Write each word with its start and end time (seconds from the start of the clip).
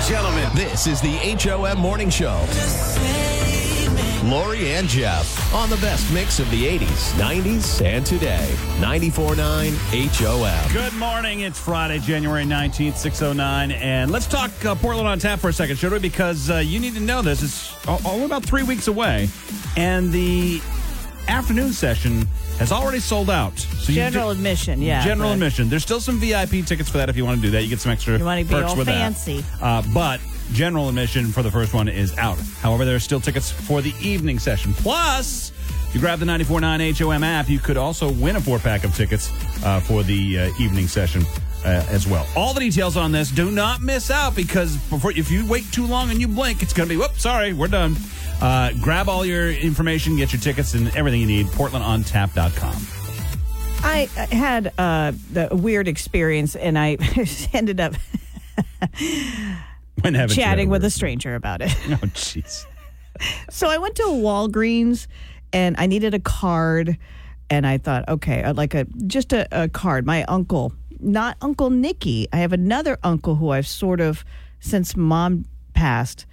and 0.00 0.08
gentlemen, 0.08 0.48
This 0.54 0.86
is 0.86 1.00
the 1.00 1.16
HOM 1.36 1.78
Morning 1.78 2.08
Show. 2.10 2.44
Lori 4.24 4.72
and 4.74 4.86
Jeff 4.88 5.52
on 5.54 5.68
the 5.70 5.76
best 5.76 6.12
mix 6.12 6.38
of 6.38 6.50
the 6.50 6.64
80s, 6.78 7.12
90s, 7.18 7.84
and 7.84 8.04
today. 8.06 8.48
94.9 8.78 9.74
HOM. 10.14 10.72
Good 10.72 10.92
morning. 10.94 11.40
It's 11.40 11.58
Friday, 11.58 11.98
January 11.98 12.44
19th, 12.44 12.96
609. 12.96 13.72
And 13.72 14.10
let's 14.10 14.26
talk 14.26 14.50
uh, 14.64 14.74
Portland 14.74 15.08
on 15.08 15.18
tap 15.18 15.38
for 15.40 15.48
a 15.48 15.52
second, 15.52 15.76
should 15.76 15.92
we? 15.92 15.98
Because 15.98 16.50
uh, 16.50 16.56
you 16.58 16.78
need 16.80 16.94
to 16.94 17.00
know 17.00 17.22
this. 17.22 17.42
It's 17.42 17.88
o- 17.88 18.00
only 18.06 18.24
about 18.26 18.44
three 18.44 18.62
weeks 18.62 18.88
away. 18.88 19.28
And 19.76 20.12
the 20.12 20.60
afternoon 21.28 21.72
session 21.72 22.26
has 22.58 22.72
already 22.72 23.00
sold 23.00 23.30
out. 23.30 23.58
So 23.58 23.92
you 23.92 23.96
General 23.96 24.30
admission, 24.30 24.82
yeah. 24.82 25.02
General 25.04 25.32
admission. 25.32 25.68
There's 25.68 25.82
still 25.82 26.00
some 26.00 26.18
VIP 26.18 26.64
tickets 26.66 26.88
for 26.88 26.98
that 26.98 27.08
if 27.08 27.16
you 27.16 27.24
want 27.24 27.40
to 27.40 27.42
do 27.42 27.50
that. 27.52 27.62
You 27.62 27.68
get 27.68 27.80
some 27.80 27.92
extra 27.92 28.18
You 28.18 28.24
wanna 28.24 28.44
be 28.44 28.50
perks 28.50 28.70
all 28.72 28.76
with 28.76 28.86
fancy. 28.86 29.40
that. 29.40 29.62
Uh, 29.62 29.82
but 29.94 30.20
general 30.52 30.88
admission 30.88 31.26
for 31.32 31.42
the 31.42 31.50
first 31.50 31.72
one 31.74 31.88
is 31.88 32.16
out. 32.18 32.38
However, 32.60 32.84
there 32.84 32.96
are 32.96 33.00
still 33.00 33.20
tickets 33.20 33.50
for 33.50 33.80
the 33.80 33.94
evening 34.00 34.38
session. 34.38 34.74
Plus, 34.74 35.50
if 35.88 35.94
you 35.94 36.00
grab 36.00 36.18
the 36.18 36.26
94.9 36.26 36.98
HOM 36.98 37.24
app, 37.24 37.48
you 37.48 37.58
could 37.58 37.76
also 37.76 38.10
win 38.12 38.36
a 38.36 38.40
four 38.40 38.58
pack 38.58 38.84
of 38.84 38.94
tickets 38.94 39.30
uh, 39.64 39.80
for 39.80 40.02
the 40.02 40.38
uh, 40.40 40.50
evening 40.58 40.86
session. 40.88 41.24
Uh, 41.62 41.84
as 41.90 42.06
well. 42.08 42.26
All 42.34 42.54
the 42.54 42.60
details 42.60 42.96
on 42.96 43.12
this. 43.12 43.30
Do 43.30 43.50
not 43.50 43.82
miss 43.82 44.10
out 44.10 44.34
because 44.34 44.78
before, 44.88 45.12
if 45.12 45.30
you 45.30 45.46
wait 45.46 45.70
too 45.70 45.84
long 45.86 46.10
and 46.10 46.18
you 46.18 46.26
blink, 46.26 46.62
it's 46.62 46.72
going 46.72 46.88
to 46.88 46.94
be, 46.94 46.98
whoops, 46.98 47.20
sorry, 47.20 47.52
we're 47.52 47.68
done. 47.68 47.96
Uh, 48.40 48.72
grab 48.80 49.08
all 49.08 49.24
your 49.24 49.50
information, 49.50 50.16
get 50.16 50.32
your 50.32 50.40
tickets, 50.40 50.74
and 50.74 50.94
everything 50.96 51.20
you 51.20 51.26
need. 51.26 51.46
PortlandOnTap.com. 51.48 52.74
I 53.82 54.08
I 54.16 54.34
had 54.34 54.72
uh, 54.78 55.12
the 55.32 55.52
a 55.52 55.56
weird 55.56 55.88
experience, 55.88 56.56
and 56.56 56.78
I 56.78 56.96
ended 57.52 57.80
up 57.80 57.94
When 60.02 60.28
chatting 60.28 60.68
with 60.68 60.84
a 60.84 60.90
stranger 60.90 61.34
about 61.34 61.60
it. 61.60 61.74
Oh, 61.88 61.96
jeez. 62.14 62.64
So 63.50 63.68
I 63.68 63.76
went 63.76 63.96
to 63.96 64.04
Walgreens, 64.04 65.06
and 65.52 65.76
I 65.78 65.84
needed 65.86 66.14
a 66.14 66.18
card, 66.18 66.96
and 67.50 67.66
I 67.66 67.76
thought, 67.76 68.08
okay, 68.08 68.42
I'd 68.42 68.56
like 68.56 68.72
a 68.72 68.86
just 69.06 69.34
a, 69.34 69.46
a 69.52 69.68
card. 69.68 70.06
My 70.06 70.24
uncle, 70.24 70.72
not 71.00 71.36
Uncle 71.42 71.68
Nicky, 71.68 72.28
I 72.32 72.38
have 72.38 72.54
another 72.54 72.96
uncle 73.02 73.34
who 73.34 73.50
I've 73.50 73.66
sort 73.66 74.00
of 74.00 74.24
since 74.60 74.96
mom 74.96 75.44
passed. 75.74 76.24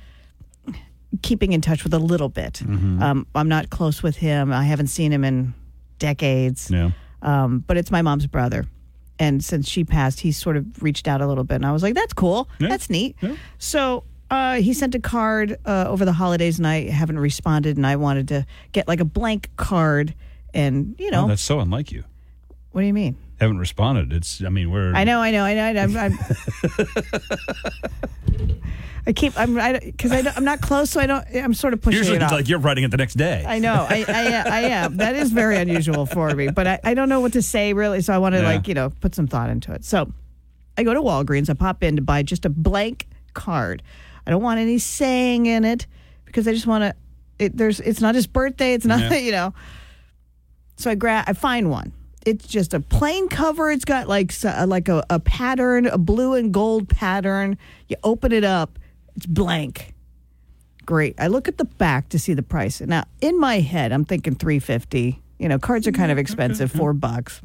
Keeping 1.22 1.54
in 1.54 1.62
touch 1.62 1.84
with 1.84 1.94
a 1.94 2.00
little 2.00 2.30
bit. 2.30 2.54
Mm-hmm. 2.56 3.02
Um, 3.02 3.28
I'm 3.34 3.48
not 3.48 3.70
close 3.70 4.04
with 4.04 4.18
him. 4.18 4.52
I 4.52 4.64
haven't 4.66 4.88
seen 4.88 5.12
him 5.14 5.24
in 5.24 5.54
decades. 6.00 6.70
Yeah. 6.72 6.92
um, 7.22 7.60
but 7.66 7.78
it's 7.78 7.92
my 7.92 8.02
mom's 8.02 8.28
brother. 8.28 8.66
And 9.20 9.44
since 9.44 9.68
she 9.68 9.84
passed, 9.84 10.20
he 10.20 10.32
sort 10.32 10.58
of 10.58 10.84
reached 10.84 11.08
out 11.08 11.22
a 11.22 11.28
little 11.28 11.44
bit. 11.44 11.56
And 11.56 11.66
I 11.66 11.72
was 11.72 11.82
like, 11.82 11.96
that's 11.96 12.14
cool. 12.14 12.48
Yeah. 12.60 12.68
That's 12.70 12.90
neat. 12.90 13.16
Yeah. 13.22 13.36
So 13.58 14.04
uh, 14.30 14.56
he 14.56 14.74
sent 14.74 14.94
a 14.96 15.00
card 15.00 15.58
uh, 15.66 15.86
over 15.88 16.06
the 16.06 16.12
holidays, 16.14 16.60
and 16.60 16.68
I 16.68 16.90
haven't 16.90 17.18
responded. 17.18 17.78
And 17.78 17.88
I 17.88 17.96
wanted 17.96 18.28
to 18.28 18.46
get 18.74 18.88
like 18.88 19.00
a 19.00 19.06
blank 19.06 19.50
card. 19.56 20.14
And, 20.54 20.96
you 21.00 21.10
know, 21.10 21.26
Oh, 21.26 21.28
that's 21.30 21.42
so 21.42 21.60
unlike 21.62 21.92
you. 21.92 22.04
what 22.72 22.82
do 22.82 22.88
you 22.88 22.94
mean? 22.94 23.16
Haven't 23.40 23.60
responded. 23.60 24.12
It's. 24.14 24.44
I 24.44 24.50
mean, 24.50 24.72
we're. 24.72 24.94
I 24.96 25.04
know, 25.04 25.20
I 25.22 25.32
know, 25.32 25.44
I 25.44 25.54
know. 25.54 25.82
I'm, 25.82 25.96
I'm, 25.98 26.20
I 29.06 29.14
keep, 29.14 29.40
I'm, 29.40 29.58
I, 29.58 29.80
because 29.80 30.12
I, 30.12 30.34
I'm 30.36 30.44
not 30.44 30.60
close, 30.60 30.90
so 30.90 31.00
I 31.00 31.06
don't, 31.08 31.24
I'm 31.34 31.54
sort 31.54 31.74
of 31.74 31.82
pushing 31.82 31.98
Usually, 32.00 32.18
it 32.18 32.24
it's 32.24 32.32
off. 32.32 32.38
like 32.38 32.50
you're 32.50 32.60
writing 32.60 32.84
it 32.84 32.92
the 32.92 32.98
next 32.98 33.14
day. 33.14 33.46
I 33.48 33.60
know. 33.60 33.86
I, 33.90 34.04
I, 34.06 34.44
I 34.52 34.60
am. 34.70 34.98
That 34.98 35.16
is 35.16 35.32
very 35.32 35.56
unusual 35.58 36.06
for 36.06 36.30
me, 36.36 36.50
but 36.50 36.68
I, 36.68 36.80
I 36.84 36.94
don't 36.94 37.08
know 37.08 37.22
what 37.22 37.32
to 37.34 37.42
say 37.42 37.72
really. 37.72 38.02
So 38.02 38.14
I 38.14 38.18
want 38.18 38.36
to 38.36 38.42
Yeah. 38.42 38.48
like, 38.48 38.68
you 38.68 38.74
know, 38.74 38.90
put 38.90 39.16
some 39.16 39.26
thought 39.28 39.50
into 39.50 39.72
it. 39.72 39.86
So 39.86 40.12
I 40.78 40.84
go 40.84 40.94
to 40.94 41.00
Walgreens. 41.02 41.50
I 41.50 41.54
pop 41.54 41.84
in 41.84 41.96
to 41.96 42.02
buy 42.02 42.22
just 42.22 42.44
a 42.46 42.50
blank 42.50 43.08
card. 43.34 43.82
I 44.26 44.32
don't 44.32 44.42
want 44.44 44.60
any 44.60 44.78
saying 44.78 45.46
in 45.46 45.64
it 45.64 45.88
because 46.26 46.46
I 46.46 46.52
just 46.52 46.68
want 46.68 46.84
to, 46.84 46.94
it, 47.40 47.56
there's, 47.56 47.80
it's 47.80 48.02
not 48.02 48.14
his 48.14 48.28
birthday. 48.28 48.74
It's 48.74 48.86
not, 48.86 49.00
Yeah. 49.00 49.18
you 49.20 49.32
know. 49.32 49.54
So 50.76 50.92
I 50.92 50.96
grab, 50.96 51.24
I 51.28 51.34
find 51.34 51.70
one. 51.70 51.94
It's 52.28 52.46
just 52.46 52.74
a 52.74 52.80
plain 52.80 53.30
cover. 53.30 53.72
It's 53.72 53.86
got 53.86 54.08
like 54.08 54.34
uh, 54.44 54.66
like 54.68 54.90
a, 54.90 55.06
a 55.10 55.20
pattern, 55.20 55.86
a 55.86 55.98
blue 55.98 56.34
and 56.34 56.54
gold 56.54 56.90
pattern. 56.90 57.58
You 57.88 57.96
open 58.04 58.32
it 58.32 58.44
up, 58.44 58.78
it's 59.16 59.26
blank 59.26 59.94
great. 60.88 61.14
I 61.20 61.28
look 61.28 61.48
at 61.48 61.60
the 61.60 61.66
back 61.66 62.10
to 62.10 62.18
see 62.18 62.34
the 62.34 62.42
price. 62.42 62.82
Now, 62.82 63.04
in 63.22 63.40
my 63.40 63.60
head, 63.60 63.92
I'm 63.92 64.06
thinking 64.06 64.34
350. 64.34 65.22
You 65.38 65.48
know, 65.48 65.60
cards 65.60 65.86
are 65.86 65.92
kind 65.92 66.12
of 66.12 66.18
expensive, 66.18 66.72
4 66.72 66.94
bucks. 66.94 67.42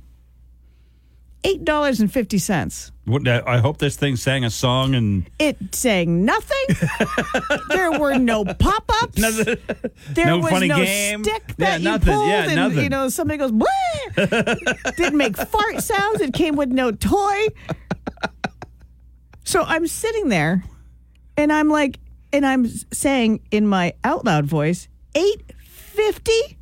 $8.50. 1.45 2.91
I 3.27 3.55
I 3.55 3.59
hope 3.59 3.79
this 3.79 3.97
thing 3.97 4.17
sang 4.17 4.45
a 4.45 4.51
song 4.51 4.95
and 4.95 5.29
It 5.39 5.57
sang 5.75 6.25
nothing. 6.25 6.67
there 7.69 7.91
were 7.99 8.17
no 8.19 8.45
pop-ups. 8.45 9.19
Nothing- 9.19 9.57
There 10.11 10.27
no 10.27 10.39
was 10.39 10.51
funny 10.51 10.69
no 10.69 10.77
game. 10.77 11.25
stick 11.25 11.43
Yeah, 11.49 11.55
that 11.71 11.81
you 11.81 11.85
nothing. 11.85 12.15
pulled, 12.15 12.29
Yeah, 12.29 12.45
and 12.47 12.55
nothing. 12.55 12.79
you 12.85 12.89
know 12.89 13.09
somebody 13.09 13.39
goes. 13.39 13.51
Didn't 14.97 15.17
make 15.17 15.37
fart 15.37 15.83
sounds. 15.83 16.21
It 16.21 16.33
came 16.33 16.55
with 16.57 16.69
no 16.71 16.93
toy. 16.93 17.47
So 19.45 19.63
I'm 19.63 19.87
sitting 19.87 20.29
there, 20.29 20.63
and 21.37 21.53
I'm 21.53 21.69
like, 21.69 21.99
and 22.33 22.47
I'm 22.47 22.67
saying 22.93 23.41
in 23.51 23.67
my 23.67 23.95
out 24.05 24.25
loud 24.25 24.47
voice, 24.47 24.89
eight 25.15 25.53
fifty, 25.67 26.57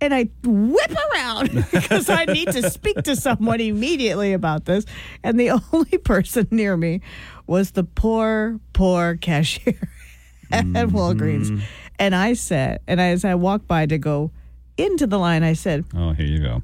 and 0.00 0.14
I 0.14 0.28
whip 0.44 0.94
around 1.12 1.66
because 1.72 2.08
I 2.08 2.26
need 2.26 2.52
to 2.52 2.70
speak 2.70 3.02
to 3.02 3.16
someone 3.16 3.60
immediately 3.60 4.32
about 4.32 4.64
this, 4.64 4.84
and 5.22 5.38
the 5.38 5.50
only 5.72 5.98
person 5.98 6.48
near 6.50 6.76
me 6.76 7.00
was 7.46 7.72
the 7.72 7.84
poor, 7.84 8.60
poor 8.72 9.16
cashier 9.16 9.78
at 10.52 10.64
mm-hmm. 10.64 10.96
Walgreens. 10.96 11.62
And 11.98 12.14
I 12.14 12.34
said, 12.34 12.80
and 12.86 13.00
as 13.00 13.24
I 13.24 13.34
walked 13.34 13.66
by 13.66 13.86
to 13.86 13.98
go 13.98 14.30
into 14.76 15.06
the 15.06 15.18
line, 15.18 15.42
I 15.42 15.54
said, 15.54 15.84
oh, 15.94 16.12
here 16.12 16.26
you 16.26 16.40
go. 16.40 16.62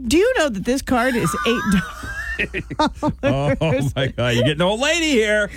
Do 0.00 0.16
you 0.16 0.32
know 0.36 0.48
that 0.48 0.64
this 0.64 0.82
card 0.82 1.16
is 1.16 1.34
eight 1.46 1.62
dollars? 1.72 2.14
oh 3.24 3.90
my 3.96 4.06
God, 4.06 4.28
you're 4.34 4.44
getting 4.44 4.52
an 4.52 4.62
old 4.62 4.78
lady 4.78 5.10
here. 5.10 5.50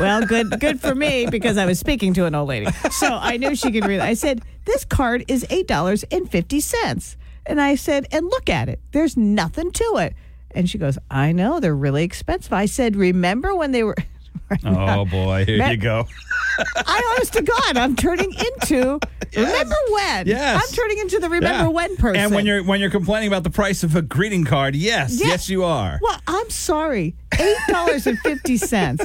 Well, 0.00 0.26
good 0.26 0.58
good 0.58 0.80
for 0.80 0.92
me 0.92 1.26
because 1.26 1.56
I 1.56 1.66
was 1.66 1.78
speaking 1.78 2.14
to 2.14 2.24
an 2.24 2.34
old 2.34 2.48
lady. 2.48 2.66
So 2.90 3.14
I 3.14 3.36
knew 3.36 3.54
she 3.54 3.70
could 3.70 3.86
read. 3.86 4.00
I 4.00 4.14
said, 4.14 4.42
This 4.64 4.84
card 4.84 5.24
is 5.28 5.46
eight 5.50 5.66
dollars 5.66 6.04
and 6.10 6.30
fifty 6.30 6.60
cents. 6.60 7.16
And 7.46 7.60
I 7.60 7.74
said, 7.74 8.06
and 8.10 8.26
look 8.26 8.48
at 8.48 8.68
it. 8.70 8.80
There's 8.92 9.16
nothing 9.16 9.70
to 9.72 9.84
it. 9.98 10.14
And 10.52 10.70
she 10.70 10.78
goes, 10.78 10.98
I 11.10 11.32
know, 11.32 11.60
they're 11.60 11.74
really 11.76 12.04
expensive. 12.04 12.52
I 12.52 12.66
said, 12.66 12.96
Remember 12.96 13.54
when 13.54 13.72
they 13.72 13.82
were 13.82 13.96
Oh 14.64 15.04
boy, 15.04 15.44
here 15.44 15.66
you 15.70 15.76
go. 15.76 16.06
I 16.76 17.14
honest 17.16 17.32
to 17.34 17.42
God, 17.42 17.76
I'm 17.76 17.96
turning 17.96 18.32
into 18.32 18.98
remember 19.36 19.74
when? 19.90 20.26
Yes. 20.28 20.62
I'm 20.62 20.74
turning 20.76 20.98
into 20.98 21.18
the 21.18 21.28
remember 21.28 21.64
Yeah. 21.64 21.68
when 21.68 21.96
person. 21.96 22.20
And 22.22 22.32
when 22.34 22.46
you're 22.46 22.62
when 22.62 22.80
you're 22.80 22.90
complaining 22.90 23.26
about 23.28 23.42
the 23.42 23.50
price 23.50 23.82
of 23.82 23.96
a 23.96 24.02
greeting 24.02 24.44
card, 24.44 24.76
yes, 24.76 25.20
Yeah. 25.20 25.28
yes, 25.28 25.48
you 25.50 25.64
are. 25.64 25.98
Well, 26.00 26.20
I'm 26.28 26.48
sorry. 26.50 27.14
Eight 27.38 27.56
dollars 27.68 28.06
and 28.06 28.18
fifty 28.20 28.56
cents. 28.56 29.04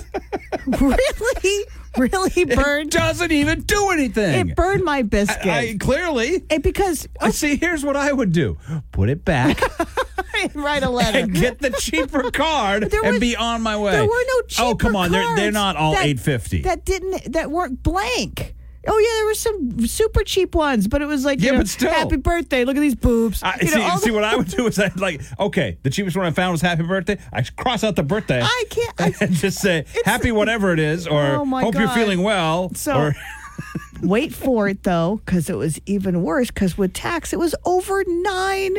Really, 0.68 1.66
really 1.98 2.32
It 2.36 2.56
burned. 2.56 2.92
doesn't 2.92 3.32
even 3.32 3.62
do 3.62 3.90
anything. 3.90 4.50
It 4.50 4.56
burned 4.56 4.84
my 4.84 5.02
biscuit. 5.02 5.46
I, 5.48 5.60
I- 5.60 5.78
clearly. 5.80 6.44
And 6.50 6.64
because 6.64 7.08
I 7.22 7.28
oh. 7.28 7.32
see. 7.32 7.58
Here's 7.58 7.84
what 7.84 7.96
I 7.96 8.12
would 8.12 8.32
do: 8.32 8.58
put 8.92 9.10
it 9.10 9.26
back 9.26 9.60
write 10.54 10.84
a 10.84 10.90
letter. 10.90 11.20
and 11.20 11.34
get 11.34 11.60
the 11.60 11.72
cheaper 11.72 12.32
card 12.32 12.90
There 12.90 13.04
and 13.04 13.20
be 13.20 13.36
on 13.36 13.62
my 13.62 13.78
way. 13.78 13.92
There 13.92 14.04
were 14.04 14.10
no 14.10 14.42
cheaper 14.48 14.70
Oh 14.70 14.76
come 14.76 14.96
on, 14.96 15.12
they're 15.12 15.36
they're 15.36 15.52
not 15.52 15.76
all 15.76 15.96
eight 15.98 16.20
fifty. 16.20 16.62
That 16.62 16.86
didn't 16.86 17.34
that 17.34 17.52
weren't 17.52 17.84
blank. 17.84 18.56
Oh 18.88 18.98
yeah, 18.98 19.10
there 19.18 19.26
were 19.26 19.34
some 19.34 19.88
super 19.88 20.24
cheap 20.24 20.56
ones, 20.56 20.88
but 20.88 21.02
it 21.02 21.06
was 21.06 21.26
like, 21.26 21.42
Yeah, 21.42 21.52
know, 21.52 21.58
but 21.60 21.68
still. 21.68 21.92
happy 21.92 22.16
birthday. 22.16 22.64
Look 22.64 22.78
at 22.78 22.80
these 22.80 22.96
boobs. 22.96 23.44
I, 23.44 23.58
You 23.62 23.68
see, 23.68 23.82
all 23.82 23.98
see 23.98 24.10
the- 24.10 24.16
what 24.16 24.24
I 24.24 24.36
would 24.38 24.48
do 24.48 24.66
is 24.68 24.80
I'd 24.80 25.00
like, 25.00 25.22
okay, 25.40 25.78
the 25.84 25.90
cheapest 25.90 26.16
one 26.16 26.26
I 26.26 26.32
found 26.32 26.54
was 26.54 26.62
Happy 26.62 26.84
Birthday. 26.84 27.18
I 27.34 27.42
cross 27.44 27.84
out 27.84 27.96
the 27.98 28.04
birthday. 28.04 28.42
I 28.42 28.64
can't- 28.70 28.94
I- 29.02 29.14
and 29.26 29.34
just 29.34 29.60
say 29.60 29.86
Happy 30.06 30.32
whatever 30.32 30.72
it 30.74 30.80
is, 30.80 31.08
or 31.08 31.22
Oh, 31.22 31.46
Hope 31.46 31.76
you're 31.76 31.90
feeling 31.90 32.24
well. 32.24 32.72
So- 32.74 32.98
or 32.98 33.16
Wait 34.02 34.34
for 34.34 34.70
it 34.70 34.84
though, 34.84 35.20
because 35.26 35.50
it 35.50 35.58
was 35.58 35.80
even 35.86 36.24
worse. 36.24 36.48
Because 36.50 36.78
with 36.78 36.94
tax, 36.94 37.34
it 37.34 37.40
was 37.40 37.54
over 37.66 38.04
nine 38.08 38.76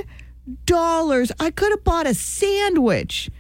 dollars. 0.65 1.31
I 1.39 1.51
could 1.51 1.71
have 1.71 1.85
bought 1.85 2.07
a 2.07 2.15
sandwich. 2.15 3.31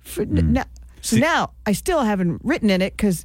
For, 0.00 0.24
Hmm. 0.24 0.52
now, 0.52 0.64
so 1.00 1.16
now 1.16 1.52
I 1.64 1.72
still 1.72 2.00
haven't 2.02 2.40
written 2.44 2.68
in 2.70 2.82
it 2.82 2.96
because 2.96 3.24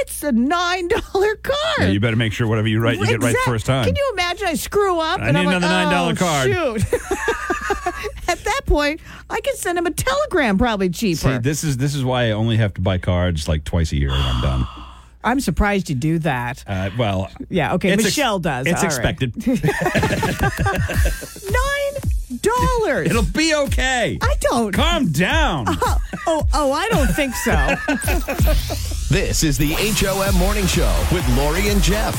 it's 0.00 0.22
a 0.22 0.32
nine 0.32 0.88
dollar 0.88 1.34
card. 1.36 1.56
Yeah, 1.78 1.88
you 1.88 2.00
better 2.00 2.16
make 2.16 2.32
sure 2.32 2.46
whatever 2.46 2.68
you 2.68 2.80
write, 2.80 2.98
you 2.98 3.06
get 3.06 3.22
right 3.22 3.32
the 3.32 3.38
first 3.44 3.66
time. 3.66 3.84
Can 3.84 3.94
you 3.96 4.10
imagine 4.12 4.48
I 4.48 4.54
screw 4.54 4.98
up 4.98 5.20
I 5.20 5.28
and 5.28 5.34
need 5.36 5.40
I'm 5.40 5.46
like, 5.46 5.56
another 5.56 5.94
$9 5.94 6.12
oh, 6.12 6.16
card." 6.16 6.50
Shoot. 6.82 7.00
At 8.28 8.38
that 8.44 8.62
point, 8.66 9.00
I 9.30 9.40
can 9.40 9.54
send 9.56 9.78
him 9.78 9.86
a 9.86 9.90
telegram, 9.92 10.58
probably 10.58 10.90
cheaper. 10.90 11.16
See, 11.18 11.38
this 11.38 11.62
is 11.64 11.76
this 11.76 11.94
is 11.94 12.04
why 12.04 12.28
I 12.28 12.30
only 12.32 12.56
have 12.56 12.74
to 12.74 12.80
buy 12.80 12.98
cards 12.98 13.46
like 13.48 13.64
twice 13.64 13.92
a 13.92 13.96
year 13.96 14.10
and 14.10 14.22
I'm 14.22 14.42
done. 14.42 14.66
I'm 15.24 15.40
surprised 15.40 15.88
you 15.90 15.96
do 15.96 16.18
that. 16.20 16.62
Uh, 16.68 16.90
well, 16.96 17.28
Yeah, 17.48 17.74
okay. 17.74 17.90
it's 17.90 18.04
ex- 18.04 18.16
Michelle 18.16 18.38
does. 18.38 18.66
It's 18.68 18.80
All 18.80 18.88
right. 18.88 18.96
expected. 18.96 19.34
Nine 21.50 21.94
dollars. 22.46 23.10
It'll 23.10 23.22
be 23.22 23.54
okay. 23.54 24.18
I 24.20 24.34
don't. 24.40 24.72
Calm 24.72 25.10
down. 25.12 25.68
Uh, 25.68 25.98
oh, 26.26 26.46
oh, 26.54 26.72
I 26.72 26.88
don't 26.88 27.08
think 27.08 27.34
so. 27.34 27.74
This 29.08 29.44
is 29.44 29.56
the 29.56 29.72
HOM 29.78 30.36
Morning 30.36 30.66
Show 30.66 30.92
with 31.12 31.26
Lori 31.36 31.68
and 31.68 31.80
Jeff. 31.80 32.16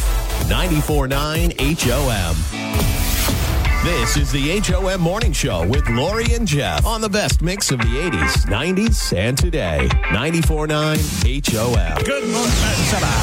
94.9 0.47 1.51
HOM. 1.81 2.96
This 3.87 4.17
is 4.17 4.33
the 4.33 4.59
HOM 4.59 4.99
Morning 4.99 5.31
Show 5.31 5.65
with 5.65 5.87
Lori 5.87 6.33
and 6.33 6.45
Jeff 6.45 6.85
on 6.85 6.99
the 6.99 7.07
best 7.07 7.41
mix 7.41 7.71
of 7.71 7.79
the 7.79 7.85
80s, 7.85 8.45
90s, 8.45 9.15
and 9.15 9.37
today. 9.37 9.87
94.9 10.07 10.73
HOM. 11.53 12.03
Good 12.03 12.27
morning. 12.27 12.51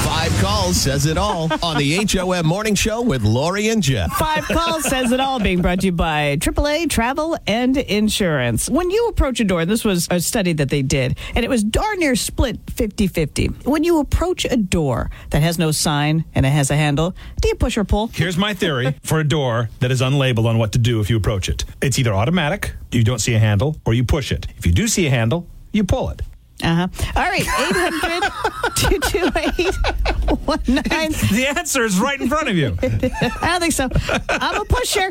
Five 0.05 0.33
calls 0.41 0.79
says 0.79 1.05
it 1.05 1.19
all 1.19 1.51
on 1.63 1.77
the 1.77 2.07
HOM 2.07 2.47
Morning 2.47 2.75
Show 2.75 3.03
with 3.03 3.25
Lori 3.25 3.69
and 3.69 3.83
Jeff. 3.83 4.11
Five 4.13 4.45
calls 4.45 4.89
says 4.89 5.13
it 5.13 5.21
all. 5.21 5.39
Being 5.39 5.61
brought 5.61 5.81
to 5.81 5.87
you 5.87 5.93
by 5.93 6.39
AAA 6.39 6.89
Travel 6.89 7.37
and 7.47 7.77
Insurance. 7.77 8.71
When 8.71 8.89
you 8.91 9.09
approach 9.09 9.41
a 9.41 9.45
door, 9.45 9.67
this 9.67 9.85
was 9.85 10.09
a 10.11 10.19
study 10.19 10.55
that 10.55 10.71
they 10.71 10.81
did, 10.81 11.19
and 11.35 11.45
it 11.45 11.51
was 11.51 11.63
darn 11.63 11.99
near 11.99 12.17
split 12.17 12.59
50 12.71 13.07
50. 13.07 13.49
When 13.65 13.85
you 13.85 14.01
approach 14.01 14.47
a 14.47 14.57
door 14.57 15.11
that 15.29 15.43
has 15.43 15.59
no 15.59 15.73
sign 15.73 16.25
and 16.35 16.47
it 16.47 16.51
has 16.51 16.71
a 16.71 16.77
handle, 16.77 17.15
do 17.43 17.49
you 17.49 17.55
push 17.55 17.77
or 17.77 17.85
pull? 17.85 18.07
Here's 18.15 18.39
my 18.39 18.55
theory 18.55 18.95
for 19.03 19.21
a 19.21 19.25
door 19.25 19.69
that 19.81 19.91
is 19.91 20.01
unlabeled 20.01 20.47
on 20.47 20.54
what 20.59 20.73
to 20.73 20.79
do 20.79 21.01
if 21.01 21.11
you 21.11 21.17
approach 21.17 21.49
it. 21.49 21.65
It's 21.81 21.99
either 21.99 22.15
automatic, 22.15 22.75
you 22.91 23.05
don't 23.05 23.21
see 23.21 23.35
a 23.35 23.39
handle, 23.39 23.77
or 23.85 23.95
you 23.95 24.05
push 24.05 24.33
it. 24.33 24.47
If 24.57 24.67
you 24.67 24.73
do 24.73 24.89
see 24.89 25.07
a 25.07 25.11
handle, 25.11 25.47
you 25.73 25.85
pull 25.85 26.11
it. 26.11 26.23
Uh 26.63 26.75
huh. 26.75 26.89
All 27.17 27.25
right, 27.25 27.43
800 27.43 28.23
228 28.77 29.75
The 31.35 31.47
answer 31.49 31.85
is 31.85 31.99
right 31.99 32.21
in 32.21 32.29
front 32.29 32.49
of 32.49 32.57
you. 32.57 32.77
I 32.83 33.59
don't 33.59 33.61
think 33.61 33.73
so. 33.73 33.89
I'm 34.29 34.61
a 34.61 34.65
pusher. 34.65 35.11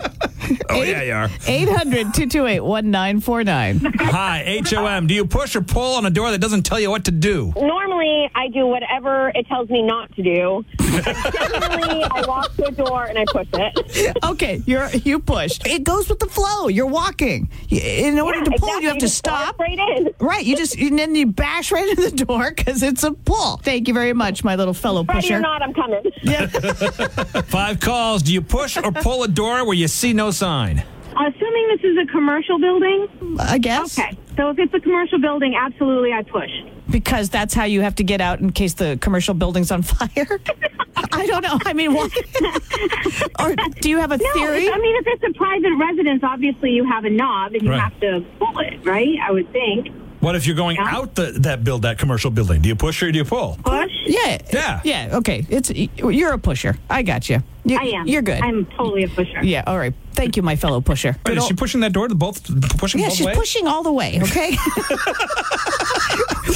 Oh, 0.70 0.82
yeah, 0.82 1.02
you 1.04 1.14
are. 1.14 1.30
800 1.46 2.14
228 2.14 2.62
1949. 2.62 3.94
Hi, 4.00 4.62
HOM. 4.66 5.08
Do 5.08 5.14
you 5.14 5.26
push 5.26 5.56
or 5.56 5.62
pull 5.62 5.96
on 5.96 6.06
a 6.06 6.10
door 6.10 6.32
that 6.32 6.40
doesn't 6.40 6.64
tell 6.64 6.80
you 6.80 6.90
what 6.90 7.06
to 7.06 7.12
do? 7.12 7.54
Normally, 7.56 8.30
I 8.34 8.48
do 8.48 8.66
whatever 8.66 9.30
it 9.36 9.46
tells 9.48 9.70
me 9.70 9.82
not 9.84 10.16
to 10.16 10.24
do. 10.24 10.66
Definitely, 11.02 12.04
I 12.12 12.24
walk 12.28 12.56
to 12.56 12.68
a 12.68 12.72
door 12.72 13.06
and 13.06 13.18
I 13.18 13.26
push 13.28 13.48
it. 13.54 14.18
Okay, 14.24 14.62
you're 14.66 14.90
you 14.92 15.20
push. 15.20 15.60
It 15.66 15.84
goes 15.84 16.10
with 16.10 16.20
the 16.20 16.28
flow. 16.28 16.68
You're 16.68 16.88
walking. 16.88 17.50
In 17.70 18.20
order 18.20 18.40
to 18.44 18.52
pull, 18.52 18.70
Exactly, 18.78 18.82
you 18.84 18.88
have 18.90 18.98
to 18.98 19.06
just 19.06 19.18
stop. 19.18 19.60
Right 19.60 19.78
in. 19.98 20.10
Right, 20.20 20.46
you 20.46 20.56
just 20.56 20.78
and 20.78 20.98
then 20.98 21.16
you 21.16 21.28
bash 21.28 21.72
right 21.72 21.88
into 21.90 22.10
the 22.10 22.26
door 22.26 22.52
because 22.56 22.84
it's 22.84 23.04
a 23.04 23.12
pull. 23.12 23.58
Thank 23.58 23.88
you 23.88 23.94
very 23.94 24.14
much, 24.14 24.44
my 24.44 24.56
little 24.56 24.74
fellow 24.74 25.04
Ready 25.04 25.22
pusher. 25.22 25.38
or 25.38 25.40
not, 25.40 25.62
I'm 25.62 25.74
coming. 25.74 26.02
Yeah. 26.22 26.48
Five 27.48 27.80
calls. 27.80 28.24
Do 28.24 28.34
you 28.34 28.42
push 28.42 28.78
or 28.78 28.92
pull 28.92 29.24
a 29.24 29.28
door 29.28 29.66
where 29.66 29.76
you 29.76 29.88
see 29.88 30.14
no 30.14 30.32
sign? 30.32 30.84
Assuming 31.16 31.68
this 31.70 31.82
is 31.84 31.98
a 31.98 32.12
commercial 32.12 32.58
building, 32.60 33.08
I 33.40 33.60
guess. 33.60 34.00
okay. 34.00 34.18
So 34.36 34.50
if 34.50 34.58
it's 34.58 34.74
a 34.74 34.80
commercial 34.80 35.20
building, 35.20 35.56
absolutely 35.56 36.12
I 36.12 36.24
push. 36.24 36.50
Because 36.94 37.32
that's 37.32 37.56
how 37.56 37.64
you 37.64 37.82
have 37.82 37.96
to 37.96 38.04
get 38.04 38.22
out 38.22 38.40
in 38.40 38.52
case 38.52 38.76
the 38.76 39.00
commercial 39.02 39.34
building's 39.34 39.72
on 39.72 39.82
fire. 39.94 40.40
I 41.12 41.26
don't 41.26 41.42
know. 41.42 41.58
I 41.66 41.74
mean, 41.74 41.92
why? 41.96 42.08
or 43.40 43.56
do 43.82 43.90
you 43.90 43.98
have 43.98 44.12
a 44.12 44.18
No, 44.18 44.34
theory? 44.34 44.66
if- 44.68 44.74
I 44.74 44.78
mean, 44.78 44.96
if 44.98 45.08
it's 45.08 45.24
a 45.24 45.38
private 45.38 45.74
residence, 45.80 46.22
obviously 46.24 46.70
you 46.70 46.86
have 46.86 47.04
a 47.06 47.10
knob 47.10 47.54
and 47.54 47.64
you 47.64 47.72
Right. 47.72 47.80
have 47.82 48.00
to 48.02 48.24
pull 48.38 48.60
it, 48.60 48.86
right? 48.86 49.18
I 49.28 49.32
would 49.32 49.52
think. 49.52 49.88
What 50.20 50.36
if 50.36 50.46
you're 50.46 50.56
going 50.56 50.76
Yeah. 50.78 50.96
out 50.96 51.16
the, 51.16 51.32
that 51.40 51.64
build 51.64 51.82
that 51.82 51.98
commercial 51.98 52.30
building? 52.30 52.62
Do 52.62 52.70
you 52.70 52.76
push 52.76 53.02
or 53.02 53.12
do 53.12 53.18
you 53.18 53.26
pull? 53.26 53.58
Push? 53.66 53.92
yeah. 54.06 54.38
Yeah. 54.54 54.82
Yeah. 54.84 55.10
Okay. 55.18 55.48
It's 55.50 55.72
you're 55.72 56.34
a 56.34 56.38
pusher. 56.38 56.78
I 56.92 57.02
got 57.02 57.28
you. 57.28 57.42
You 57.66 57.78
I 57.78 57.84
am. 58.00 58.08
You're 58.08 58.22
good. 58.22 58.42
I'm 58.42 58.66
totally 58.66 59.04
a 59.04 59.08
pusher. 59.08 59.44
yeah. 59.44 59.64
All 59.68 59.78
right. 59.78 59.94
Thank 60.14 60.38
you, 60.38 60.44
my 60.44 60.56
fellow 60.56 60.80
pusher. 60.80 61.10
Wait, 61.14 61.24
Good 61.24 61.38
is 61.38 61.44
ol- 61.44 61.50
she 61.50 61.54
pushing 61.56 61.82
that 61.82 61.92
door 61.92 62.08
to 62.08 62.14
both 62.14 62.44
pushing 62.78 63.00
Yeah, 63.02 63.08
both 63.08 63.16
she's 63.18 63.26
ways? 63.26 63.36
pushing 63.38 63.66
all 63.68 63.82
the 63.82 63.92
way. 63.92 64.20
Okay. 64.22 64.52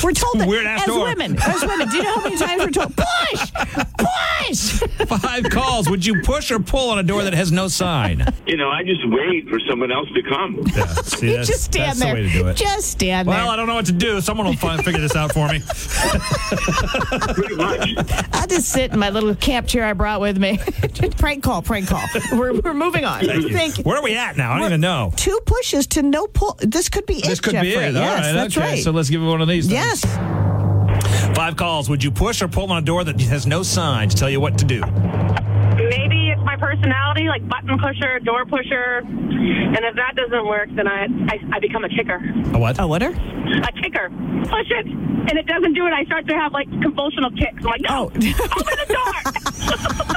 we're 0.03 0.11
told 0.11 0.39
that 0.39 0.45
Weird-ass 0.47 0.81
as 0.81 0.85
door. 0.87 1.05
women, 1.05 1.35
as 1.41 1.61
women. 1.65 1.89
Do 1.89 1.97
you 1.97 2.03
know 2.03 2.13
how 2.15 2.21
many 2.21 2.37
times 2.37 2.61
we're 2.63 2.69
told 2.69 2.93
push, 2.95 3.51
push? 3.97 4.79
Five 5.07 5.45
calls. 5.49 5.89
Would 5.89 6.05
you 6.05 6.21
push 6.21 6.51
or 6.51 6.59
pull 6.59 6.91
on 6.91 6.99
a 6.99 7.03
door 7.03 7.23
that 7.23 7.33
has 7.33 7.51
no 7.51 7.67
sign? 7.67 8.23
You 8.45 8.57
know, 8.57 8.69
I 8.69 8.83
just 8.83 9.01
wait 9.09 9.49
for 9.49 9.59
someone 9.67 9.91
else 9.91 10.07
to 10.13 10.21
come. 10.21 10.61
Yeah, 10.75 10.85
see, 11.01 11.31
You 11.31 11.43
just 11.43 11.63
stand 11.63 11.89
that's 11.89 11.99
there. 11.99 12.13
the 12.15 12.21
way 12.21 12.27
to 12.27 12.33
do 12.43 12.47
it. 12.49 12.57
Just 12.57 12.89
stand 12.91 13.27
there. 13.27 13.35
Well, 13.35 13.49
I 13.49 13.55
don't 13.55 13.65
know 13.65 13.73
what 13.75 13.87
to 13.87 13.91
do. 13.91 14.21
Someone 14.21 14.45
will 14.45 14.53
find, 14.55 14.83
figure 14.85 15.01
this 15.01 15.15
out 15.15 15.33
for 15.33 15.47
me. 15.47 15.59
Pretty 17.33 17.55
much. 17.55 17.89
I'll 18.33 18.47
just 18.47 18.69
sit 18.69 18.91
in 18.93 18.99
my 18.99 19.09
little 19.09 19.33
camp 19.35 19.67
chair 19.67 19.83
I 19.85 19.93
brought 19.93 20.21
with 20.21 20.37
me. 20.37 20.59
prank 21.17 21.43
call, 21.43 21.61
prank 21.61 21.87
call. 21.87 22.03
We're, 22.37 22.53
we're 22.59 22.73
moving 22.73 23.05
on. 23.05 23.21
Thank 23.25 23.77
you. 23.77 23.83
Where 23.83 23.97
are 23.97 24.03
we 24.03 24.15
at 24.15 24.37
now? 24.37 24.53
I 24.53 24.57
don't 24.59 24.67
even 24.67 24.81
know. 24.81 25.11
Two 25.15 25.39
pushes 25.45 25.87
to 25.87 26.01
no 26.01 26.27
pull. 26.27 26.55
This 26.59 26.89
could 26.89 27.05
be 27.05 27.17
it. 27.17 27.25
This 27.25 27.39
it, 27.39 27.43
could 27.43 27.53
Jeffrey. 27.53 27.69
be 27.69 27.75
it. 27.75 27.93
Yes, 27.93 28.25
right, 28.25 28.31
that's 28.33 28.57
okay. 28.57 28.67
right. 28.67 28.83
So 28.83 28.91
let's 28.91 29.09
give 29.09 29.21
it 29.21 29.25
one 29.25 29.41
of 29.41 29.47
these. 29.47 29.67
then. 29.67 29.75
yes. 29.75 30.05
Five 31.35 31.55
calls. 31.55 31.89
Would 31.89 32.03
you 32.03 32.11
push 32.11 32.41
or 32.41 32.47
pull 32.47 32.71
on 32.71 32.77
a 32.81 32.85
door 32.85 33.03
that 33.03 33.19
has 33.21 33.45
no 33.45 33.63
sign 33.63 34.09
to 34.09 34.15
tell 34.15 34.29
you 34.29 34.39
what 34.41 34.57
to 34.57 34.65
do? 34.65 34.81
Maybe 34.81 36.29
it's 36.31 36.41
my 36.43 36.55
personality, 36.57 37.27
like 37.27 37.47
button 37.47 37.77
pusher, 37.77 38.19
door 38.19 38.45
pusher. 38.45 38.97
And 39.05 39.77
if 39.77 39.95
that 39.95 40.15
doesn't 40.15 40.45
work, 40.47 40.69
then 40.75 40.87
I, 40.87 41.03
I, 41.29 41.39
I 41.53 41.59
become 41.59 41.83
a 41.83 41.89
kicker. 41.89 42.19
A 42.53 42.57
what? 42.59 42.79
A 42.79 42.87
water? 42.87 43.09
A 43.09 43.71
kicker. 43.81 44.09
Push 44.45 44.71
it. 44.71 44.85
And 44.87 45.37
it 45.37 45.45
doesn't 45.45 45.73
do 45.73 45.85
it. 45.85 45.93
I 45.93 46.03
start 46.05 46.27
to 46.27 46.33
have 46.35 46.53
like 46.53 46.67
convulsional 46.69 47.37
kicks. 47.37 47.57
I'm 47.59 47.63
like, 47.65 47.81
no, 47.81 47.89
Oh. 47.89 48.03
open 48.05 48.19
the 48.21 48.85
door. 48.93 50.13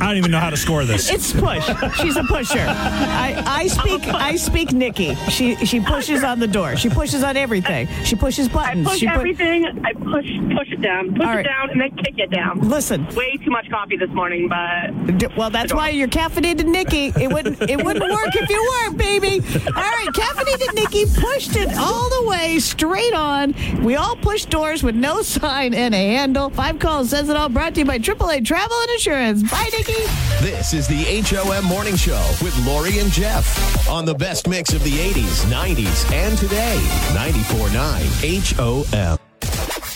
I 0.00 0.08
don't 0.08 0.16
even 0.18 0.30
know 0.30 0.38
how 0.40 0.50
to 0.50 0.56
score 0.56 0.84
this. 0.84 1.10
It's 1.10 1.32
push. 1.32 1.64
She's 2.00 2.16
a 2.16 2.22
pusher. 2.24 2.64
I, 2.68 3.42
I 3.46 3.66
speak 3.66 4.06
I 4.08 4.36
speak 4.36 4.72
Nikki. 4.72 5.14
She 5.30 5.56
she 5.64 5.80
pushes 5.80 6.22
on 6.22 6.38
the 6.40 6.46
door. 6.46 6.76
She 6.76 6.88
pushes 6.88 7.22
on 7.22 7.36
everything. 7.36 7.88
She 8.04 8.14
pushes 8.16 8.48
buttons. 8.48 8.86
I 8.86 8.90
push 8.90 8.98
she 9.00 9.06
pu- 9.06 9.12
everything. 9.14 9.66
I 9.84 9.92
push 9.94 10.26
push 10.56 10.72
it 10.72 10.82
down. 10.82 11.14
Push 11.14 11.20
All 11.26 11.26
right. 11.34 11.40
it 11.46 11.48
down 11.48 11.70
and 11.70 11.80
then 11.80 11.96
kick 11.96 12.18
it 12.18 12.30
down. 12.30 12.60
Listen, 12.68 13.06
Way 13.14 13.36
too 13.44 13.50
much 13.50 13.68
coffee 13.70 13.96
this 13.96 14.10
morning, 14.10 14.48
but 14.48 15.16
D- 15.18 15.26
Well, 15.36 15.50
that's 15.50 15.72
why 15.72 15.90
you're 15.90 16.08
caffeinated, 16.08 16.66
Nikki. 16.66 17.12
It 17.20 17.32
wouldn't. 17.32 17.60
It 17.62 17.82
wouldn't 17.84 18.10
work 18.12 18.34
if 18.36 18.48
you 18.50 18.68
weren't, 18.82 18.98
baby. 18.98 19.40
All 19.68 19.82
right, 19.82 20.08
caffeinated 20.12 20.74
Nikki 20.74 21.06
pushed 21.20 21.56
it 21.56 21.74
all 21.76 22.08
the 22.22 22.28
way 22.28 22.58
straight 22.58 23.14
on. 23.14 23.54
We 23.82 23.96
all 23.96 24.16
push 24.16 24.44
doors 24.44 24.82
with 24.82 24.94
no 24.94 25.22
sign 25.22 25.74
and 25.74 25.94
a 25.94 25.98
handle. 25.98 26.50
Five 26.50 26.78
calls 26.78 27.10
says 27.10 27.28
it 27.28 27.36
all. 27.36 27.48
Brought 27.48 27.74
to 27.74 27.80
you 27.80 27.86
by 27.86 27.98
AAA 27.98 28.44
Travel 28.44 28.76
and 28.82 28.90
Insurance. 28.90 29.42
Bye, 29.50 29.68
Nikki. 29.76 29.92
This 30.40 30.74
is 30.74 30.86
the 30.86 31.22
HOM 31.22 31.64
Morning 31.64 31.96
Show 31.96 32.22
with 32.42 32.56
Lori 32.66 32.98
and 32.98 33.10
Jeff 33.10 33.88
on 33.88 34.04
the 34.04 34.14
best 34.14 34.46
mix 34.46 34.72
of 34.72 34.82
the 34.84 34.92
80s, 34.92 35.44
90s, 35.46 36.12
and 36.12 36.36
today. 36.36 36.76
94.9 37.14 38.56
HOM. 38.56 39.18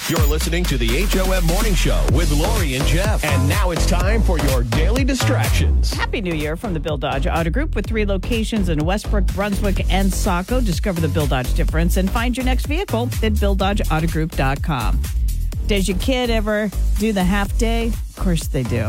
You're 0.08 0.26
listening 0.26 0.64
to 0.64 0.76
the 0.78 0.88
HOM 1.04 1.46
Morning 1.46 1.74
Show 1.74 2.04
with 2.12 2.32
Lori 2.32 2.74
and 2.74 2.84
Jeff. 2.86 3.22
And 3.22 3.48
now 3.48 3.70
it's 3.70 3.86
time 3.86 4.22
for 4.22 4.38
your 4.38 4.64
daily 4.64 5.04
distractions. 5.04 5.92
Happy 5.92 6.20
New 6.20 6.34
Year 6.34 6.56
from 6.56 6.74
the 6.74 6.80
Bill 6.80 6.96
Dodge 6.96 7.26
Auto 7.26 7.50
Group 7.50 7.76
with 7.76 7.86
three 7.86 8.04
locations 8.06 8.70
in 8.70 8.84
Westbrook, 8.84 9.26
Brunswick, 9.28 9.88
and 9.92 10.12
Saco. 10.12 10.60
Discover 10.60 11.00
the 11.00 11.08
Bill 11.08 11.26
Dodge 11.26 11.52
difference 11.54 11.96
and 11.96 12.10
find 12.10 12.36
your 12.36 12.46
next 12.46 12.66
vehicle 12.66 13.04
at 13.22 13.34
BillDodgeAutoGroup.com. 13.34 15.02
Does 15.66 15.86
your 15.86 15.98
kid 15.98 16.30
ever 16.30 16.70
do 16.98 17.12
the 17.12 17.22
half 17.22 17.56
day? 17.58 17.88
Of 17.88 18.16
course 18.16 18.48
they 18.48 18.64
do. 18.64 18.88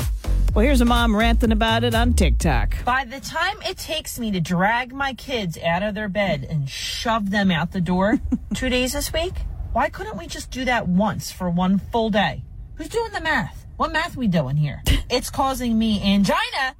Well, 0.53 0.65
here's 0.65 0.81
a 0.81 0.85
mom 0.85 1.15
ranting 1.15 1.53
about 1.53 1.85
it 1.85 1.95
on 1.95 2.13
TikTok. 2.13 2.83
By 2.83 3.05
the 3.05 3.21
time 3.21 3.55
it 3.65 3.77
takes 3.77 4.19
me 4.19 4.31
to 4.31 4.41
drag 4.41 4.93
my 4.93 5.13
kids 5.13 5.57
out 5.57 5.81
of 5.81 5.95
their 5.95 6.09
bed 6.09 6.45
and 6.49 6.69
shove 6.69 7.29
them 7.29 7.51
out 7.51 7.71
the 7.71 7.79
door 7.79 8.19
two 8.53 8.67
days 8.67 8.91
this 8.91 9.13
week, 9.13 9.31
why 9.71 9.87
couldn't 9.87 10.17
we 10.17 10.27
just 10.27 10.51
do 10.51 10.65
that 10.65 10.89
once 10.89 11.31
for 11.31 11.49
one 11.49 11.79
full 11.79 12.09
day? 12.09 12.43
Who's 12.75 12.89
doing 12.89 13.13
the 13.13 13.21
math? 13.21 13.65
What 13.77 13.93
math 13.93 14.17
we 14.17 14.27
doing 14.27 14.57
here? 14.57 14.83
It's 15.09 15.29
causing 15.29 15.77
me 15.79 16.01
angina 16.03 16.75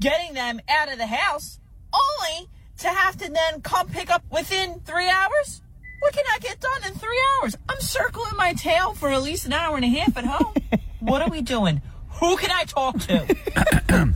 getting 0.00 0.34
them 0.34 0.60
out 0.68 0.92
of 0.92 0.98
the 0.98 1.06
house 1.06 1.60
only 1.94 2.48
to 2.78 2.88
have 2.88 3.16
to 3.18 3.30
then 3.30 3.62
come 3.62 3.88
pick 3.88 4.10
up 4.10 4.22
within 4.30 4.80
three 4.80 5.08
hours? 5.08 5.62
What 6.00 6.12
can 6.12 6.24
I 6.34 6.38
get 6.40 6.60
done 6.60 6.84
in 6.86 6.92
three 6.98 7.22
hours? 7.40 7.56
I'm 7.70 7.80
circling 7.80 8.36
my 8.36 8.52
tail 8.52 8.92
for 8.92 9.08
at 9.08 9.22
least 9.22 9.46
an 9.46 9.54
hour 9.54 9.76
and 9.76 9.84
a 9.84 9.88
half 9.88 10.14
at 10.16 10.24
home. 10.26 10.54
what 11.00 11.22
are 11.22 11.30
we 11.30 11.40
doing? 11.40 11.80
Who 12.20 12.36
can 12.36 12.50
I 12.50 12.64
talk 12.64 12.98
to? 13.00 14.14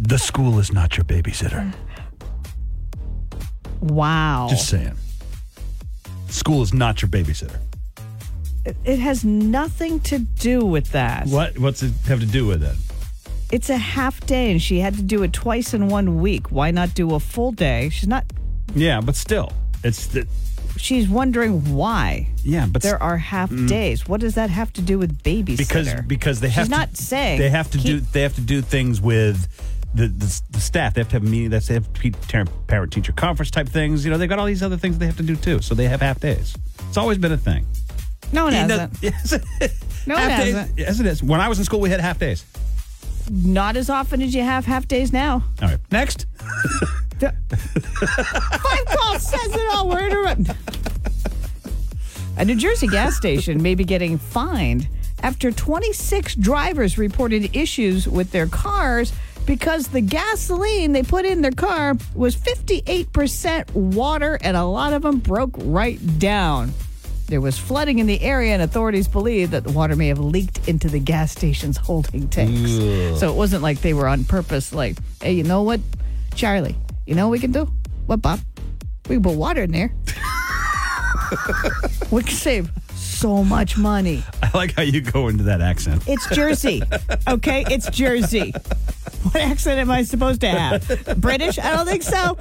The 0.00 0.18
school 0.18 0.58
is 0.58 0.72
not 0.72 0.96
your 0.96 1.04
babysitter. 1.04 1.72
Wow. 3.80 4.48
Just 4.50 4.68
saying. 4.68 4.94
School 6.28 6.62
is 6.62 6.74
not 6.74 7.00
your 7.02 7.08
babysitter. 7.08 7.58
it 8.84 8.98
has 8.98 9.24
nothing 9.24 10.00
to 10.00 10.18
do 10.18 10.64
with 10.64 10.90
that. 10.92 11.26
What? 11.28 11.58
What's 11.58 11.82
it 11.82 11.92
have 12.06 12.20
to 12.20 12.26
do 12.26 12.46
with 12.46 12.62
it? 12.62 12.76
It's 13.50 13.70
a 13.70 13.78
half 13.78 14.20
day 14.26 14.50
and 14.50 14.60
she 14.60 14.80
had 14.80 14.94
to 14.94 15.02
do 15.02 15.22
it 15.22 15.32
twice 15.32 15.72
in 15.72 15.88
one 15.88 16.20
week. 16.20 16.50
Why 16.52 16.70
not 16.70 16.94
do 16.94 17.14
a 17.14 17.20
full 17.20 17.52
day? 17.52 17.88
She's 17.88 18.08
not, 18.08 18.24
Yeah, 18.74 19.00
but 19.00 19.16
still, 19.16 19.52
it's 19.84 20.06
the 20.08 20.26
she's 20.78 21.08
wondering 21.08 21.74
why. 21.74 22.28
yeah, 22.42 22.66
but 22.70 22.82
There 22.82 23.02
are 23.02 23.16
half 23.16 23.50
mm-hmm. 23.50 23.66
days. 23.66 24.08
What 24.08 24.20
does 24.20 24.34
that 24.36 24.50
have 24.50 24.72
to 24.74 24.82
do 24.82 24.98
with 24.98 25.22
babysitter? 25.22 25.56
because 25.58 25.94
because 26.06 26.40
they 26.40 26.48
have 26.48 26.64
She's 26.66 26.72
to, 26.72 26.78
not 26.78 26.96
saying 26.96 27.38
they 27.40 27.50
have 27.50 27.70
to 27.72 27.78
do 27.78 28.00
they 28.00 28.22
have 28.22 28.34
to 28.36 28.40
do 28.40 28.62
things 28.62 29.00
with 29.00 29.46
the, 29.94 30.06
the 30.08 30.40
the 30.50 30.60
staff 30.60 30.94
they 30.94 31.00
have 31.00 31.08
to 31.08 31.14
have 31.16 31.22
a 31.24 31.26
meeting. 31.28 31.50
That's 31.50 31.68
they 31.68 31.74
have 31.74 31.92
to 31.92 32.44
parent 32.66 32.92
teacher 32.92 33.12
conference 33.12 33.50
type 33.50 33.68
things. 33.68 34.04
You 34.04 34.10
know, 34.10 34.18
they've 34.18 34.28
got 34.28 34.38
all 34.38 34.46
these 34.46 34.62
other 34.62 34.76
things 34.76 34.98
they 34.98 35.06
have 35.06 35.16
to 35.16 35.22
do 35.22 35.36
too. 35.36 35.60
So 35.62 35.74
they 35.74 35.84
have 35.88 36.00
half 36.00 36.20
days. 36.20 36.54
It's 36.88 36.96
always 36.96 37.18
been 37.18 37.32
a 37.32 37.38
thing. 37.38 37.66
No 38.32 38.48
You 38.48 38.54
hasn't. 38.54 38.92
Yes, 39.02 39.32
it- 39.32 39.42
No, 40.06 40.14
it 40.16 40.28
days- 40.28 40.54
hasn't. 40.54 40.78
Yes, 40.78 41.00
it 41.00 41.06
is. 41.06 41.22
When 41.22 41.40
I 41.40 41.48
was 41.48 41.58
in 41.58 41.64
school, 41.64 41.80
we 41.80 41.90
had 41.90 42.00
half 42.00 42.18
days. 42.18 42.44
Not 43.30 43.76
as 43.76 43.90
often 43.90 44.22
as 44.22 44.34
you 44.34 44.42
have 44.42 44.64
half 44.64 44.88
days 44.88 45.12
now. 45.12 45.44
All 45.62 45.68
right, 45.68 45.78
next. 45.90 46.26
Five 47.20 48.86
calls 48.86 49.22
says 49.22 49.54
it 49.54 49.74
all. 49.74 49.88
We're 49.88 50.06
interrupting. 50.06 50.56
A 52.36 52.44
New 52.44 52.56
Jersey 52.56 52.86
gas 52.86 53.16
station 53.16 53.60
may 53.62 53.74
be 53.74 53.84
getting 53.84 54.16
fined 54.18 54.88
after 55.22 55.50
26 55.50 56.36
drivers 56.36 56.96
reported 56.96 57.56
issues 57.56 58.06
with 58.06 58.30
their 58.30 58.46
cars 58.46 59.12
because 59.46 59.88
the 59.88 60.00
gasoline 60.00 60.92
they 60.92 61.02
put 61.02 61.24
in 61.24 61.40
their 61.40 61.50
car 61.50 61.96
was 62.14 62.36
58% 62.36 63.74
water 63.74 64.38
and 64.42 64.56
a 64.56 64.64
lot 64.64 64.92
of 64.92 65.02
them 65.02 65.18
broke 65.18 65.54
right 65.56 65.98
down. 66.18 66.72
There 67.26 67.40
was 67.40 67.58
flooding 67.58 67.98
in 67.98 68.06
the 68.06 68.22
area, 68.22 68.54
and 68.54 68.62
authorities 68.62 69.06
believe 69.06 69.50
that 69.50 69.62
the 69.62 69.70
water 69.70 69.94
may 69.96 70.08
have 70.08 70.18
leaked 70.18 70.66
into 70.66 70.88
the 70.88 70.98
gas 70.98 71.32
station's 71.32 71.76
holding 71.76 72.26
tanks. 72.28 72.70
So 73.20 73.30
it 73.30 73.36
wasn't 73.36 73.62
like 73.62 73.82
they 73.82 73.92
were 73.92 74.08
on 74.08 74.24
purpose, 74.24 74.72
like, 74.72 74.96
hey, 75.20 75.32
you 75.32 75.44
know 75.44 75.62
what, 75.62 75.80
Charlie, 76.34 76.74
you 77.08 77.14
know 77.14 77.28
what 77.28 77.32
we 77.32 77.38
can 77.38 77.52
do? 77.52 77.72
What, 78.04 78.20
Bob? 78.20 78.40
We 79.08 79.16
can 79.16 79.22
put 79.22 79.34
water 79.34 79.62
in 79.62 79.72
there. 79.72 79.90
we 82.10 82.22
can 82.22 82.34
save 82.34 82.70
so 82.94 83.42
much 83.42 83.78
money. 83.78 84.22
I 84.42 84.50
like 84.52 84.74
how 84.74 84.82
you 84.82 85.00
go 85.00 85.28
into 85.28 85.44
that 85.44 85.62
accent. 85.62 86.02
It's 86.06 86.28
Jersey. 86.28 86.82
Okay? 87.26 87.64
It's 87.70 87.88
Jersey. 87.88 88.52
What 89.22 89.36
accent 89.36 89.80
am 89.80 89.90
I 89.90 90.02
supposed 90.02 90.42
to 90.42 90.48
have? 90.48 91.18
British? 91.18 91.58
I 91.58 91.74
don't 91.74 91.86
think 91.86 92.02
so. 92.02 92.36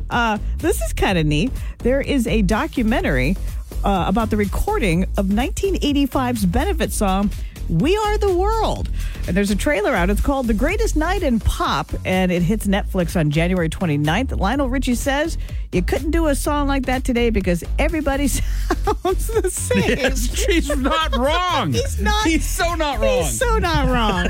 uh, 0.10 0.38
this 0.58 0.80
is 0.80 0.92
kind 0.92 1.18
of 1.18 1.26
neat. 1.26 1.50
There 1.78 2.00
is 2.00 2.28
a 2.28 2.42
documentary 2.42 3.36
uh, 3.82 4.04
about 4.06 4.30
the 4.30 4.36
recording 4.36 5.06
of 5.16 5.26
1985's 5.26 6.46
benefit 6.46 6.92
song. 6.92 7.30
We 7.72 7.96
Are 7.96 8.18
the 8.18 8.34
World. 8.34 8.90
And 9.26 9.34
there's 9.34 9.50
a 9.50 9.56
trailer 9.56 9.92
out. 9.94 10.10
It's 10.10 10.20
called 10.20 10.46
The 10.46 10.54
Greatest 10.54 10.94
Night 10.94 11.22
in 11.22 11.40
Pop, 11.40 11.90
and 12.04 12.30
it 12.30 12.42
hits 12.42 12.66
Netflix 12.66 13.18
on 13.18 13.30
January 13.30 13.70
29th. 13.70 14.38
Lionel 14.38 14.68
Richie 14.68 14.94
says 14.94 15.38
you 15.72 15.80
couldn't 15.80 16.10
do 16.10 16.26
a 16.26 16.34
song 16.34 16.68
like 16.68 16.84
that 16.86 17.02
today 17.02 17.30
because 17.30 17.64
everybody 17.78 18.28
sounds 18.28 19.28
the 19.28 19.48
same. 19.50 19.98
Yes, 19.98 20.44
he's 20.44 20.76
not 20.76 21.16
wrong. 21.16 21.72
He's 21.72 21.98
not. 21.98 22.26
He's 22.26 22.44
so 22.44 22.74
not 22.74 22.98
wrong. 22.98 23.22
He's 23.22 23.38
so 23.38 23.58
not 23.58 23.88
wrong. 23.88 24.28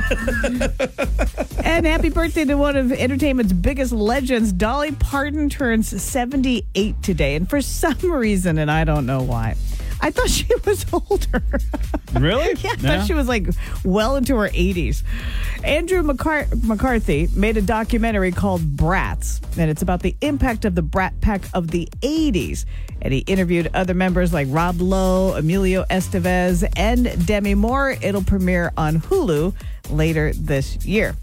and 1.64 1.84
happy 1.84 2.10
birthday 2.10 2.44
to 2.44 2.54
one 2.54 2.76
of 2.76 2.92
entertainment's 2.92 3.52
biggest 3.52 3.92
legends. 3.92 4.52
Dolly 4.52 4.92
Parton 4.92 5.48
turns 5.48 6.00
78 6.00 7.02
today. 7.02 7.34
And 7.34 7.50
for 7.50 7.60
some 7.60 8.12
reason, 8.12 8.58
and 8.58 8.70
I 8.70 8.84
don't 8.84 9.06
know 9.06 9.22
why, 9.22 9.56
I 10.02 10.10
thought 10.10 10.28
she 10.28 10.46
was 10.66 10.84
older. 10.92 11.42
Really? 12.12 12.54
yeah, 12.60 12.72
I 12.72 12.76
thought 12.76 13.06
she 13.06 13.14
was 13.14 13.28
like 13.28 13.46
well 13.84 14.16
into 14.16 14.36
her 14.36 14.48
80s. 14.48 15.02
Andrew 15.64 16.02
McCar- 16.02 16.62
McCarthy 16.64 17.28
made 17.34 17.56
a 17.56 17.62
documentary 17.62 18.32
called 18.32 18.76
Brats, 18.76 19.40
and 19.56 19.70
it's 19.70 19.80
about 19.80 20.02
the 20.02 20.16
impact 20.20 20.64
of 20.64 20.74
the 20.74 20.82
Brat 20.82 21.18
Pack 21.20 21.42
of 21.54 21.68
the 21.68 21.88
80s. 22.00 22.64
And 23.00 23.12
he 23.14 23.20
interviewed 23.20 23.70
other 23.74 23.94
members 23.94 24.32
like 24.32 24.48
Rob 24.50 24.80
Lowe, 24.80 25.34
Emilio 25.34 25.84
Estevez, 25.84 26.68
and 26.76 27.26
Demi 27.26 27.54
Moore. 27.54 27.96
It'll 28.02 28.22
premiere 28.24 28.72
on 28.76 29.00
Hulu 29.00 29.54
later 29.90 30.32
this 30.34 30.84
year. 30.84 31.16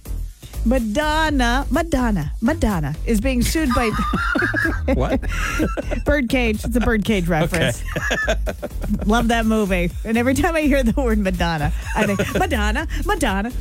Madonna, 0.65 1.65
Madonna, 1.71 2.33
Madonna 2.41 2.95
is 3.05 3.21
being 3.21 3.41
sued 3.41 3.69
by 3.73 3.89
What? 4.93 5.21
Birdcage. 6.05 6.63
It's 6.65 6.75
a 6.75 6.79
Birdcage 6.79 7.27
reference. 7.27 7.83
Love 9.05 9.29
that 9.29 9.45
movie. 9.45 9.91
And 10.03 10.17
every 10.17 10.33
time 10.33 10.55
I 10.55 10.61
hear 10.61 10.83
the 10.83 10.99
word 10.99 11.17
Madonna, 11.19 11.71
I 11.95 12.05
think 12.05 12.19
Madonna, 12.37 12.87
Madonna. 13.05 13.51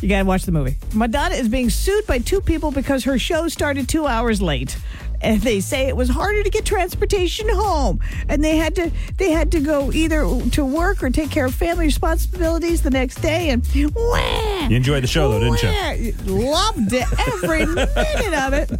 You 0.00 0.08
gotta 0.08 0.24
watch 0.24 0.44
the 0.44 0.52
movie. 0.52 0.76
Madonna 0.94 1.34
is 1.36 1.48
being 1.48 1.70
sued 1.70 2.06
by 2.06 2.18
two 2.18 2.40
people 2.40 2.72
because 2.72 3.04
her 3.04 3.18
show 3.18 3.46
started 3.48 3.88
two 3.88 4.06
hours 4.06 4.42
late. 4.42 4.76
And 5.22 5.40
they 5.42 5.60
say 5.60 5.86
it 5.86 5.96
was 5.96 6.08
harder 6.08 6.42
to 6.42 6.50
get 6.50 6.64
transportation 6.64 7.48
home, 7.48 8.00
and 8.28 8.42
they 8.42 8.56
had 8.56 8.74
to 8.74 8.90
they 9.18 9.30
had 9.30 9.52
to 9.52 9.60
go 9.60 9.92
either 9.92 10.22
to 10.50 10.64
work 10.64 11.02
or 11.02 11.10
take 11.10 11.30
care 11.30 11.46
of 11.46 11.54
family 11.54 11.84
responsibilities 11.86 12.82
the 12.82 12.90
next 12.90 13.20
day. 13.22 13.50
And 13.50 13.62
wah, 13.94 14.66
You 14.68 14.76
enjoyed 14.76 15.02
the 15.04 15.06
show, 15.06 15.30
though, 15.30 15.38
didn't 15.38 15.62
you? 15.62 16.12
you? 16.26 16.42
Loved 16.44 16.92
it, 16.92 17.06
every 17.28 17.66
minute 17.74 18.34
of 18.34 18.52
it. 18.52 18.70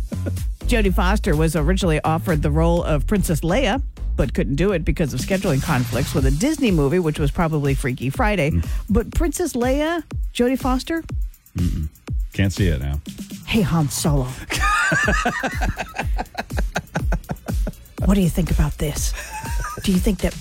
Jodie 0.66 0.92
Foster 0.94 1.36
was 1.36 1.54
originally 1.54 2.00
offered 2.02 2.42
the 2.42 2.50
role 2.50 2.82
of 2.82 3.06
Princess 3.06 3.42
Leia, 3.42 3.80
but 4.16 4.34
couldn't 4.34 4.56
do 4.56 4.72
it 4.72 4.84
because 4.84 5.14
of 5.14 5.20
scheduling 5.20 5.62
conflicts 5.62 6.12
with 6.14 6.26
a 6.26 6.30
Disney 6.30 6.70
movie, 6.70 6.98
which 6.98 7.18
was 7.18 7.30
probably 7.30 7.74
Freaky 7.74 8.10
Friday. 8.10 8.50
Mm. 8.50 8.66
But 8.90 9.12
Princess 9.14 9.52
Leia, 9.52 10.02
Jodie 10.34 10.58
Foster, 10.58 11.04
Can't 12.32 12.52
see 12.52 12.68
it 12.68 12.80
now. 12.80 13.00
hey 13.46 13.60
Han 13.62 13.88
Solo. 13.88 14.24
what 18.04 18.14
do 18.14 18.20
you 18.20 18.28
think 18.30 18.50
about 18.50 18.78
this? 18.78 19.12
Do 19.84 19.92
you 19.92 19.98
think 19.98 20.20
that 20.20 20.34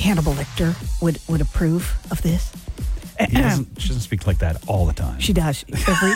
Hannibal 0.00 0.32
Lecter 0.34 0.74
would, 1.00 1.18
would 1.28 1.40
approve 1.40 1.94
of 2.10 2.22
this? 2.22 2.52
He 3.30 3.36
doesn't, 3.36 3.80
she 3.80 3.88
doesn't 3.88 4.02
speak 4.02 4.26
like 4.26 4.38
that 4.38 4.62
all 4.68 4.86
the 4.86 4.92
time. 4.92 5.18
She 5.20 5.32
does. 5.32 5.64
Every 5.88 6.12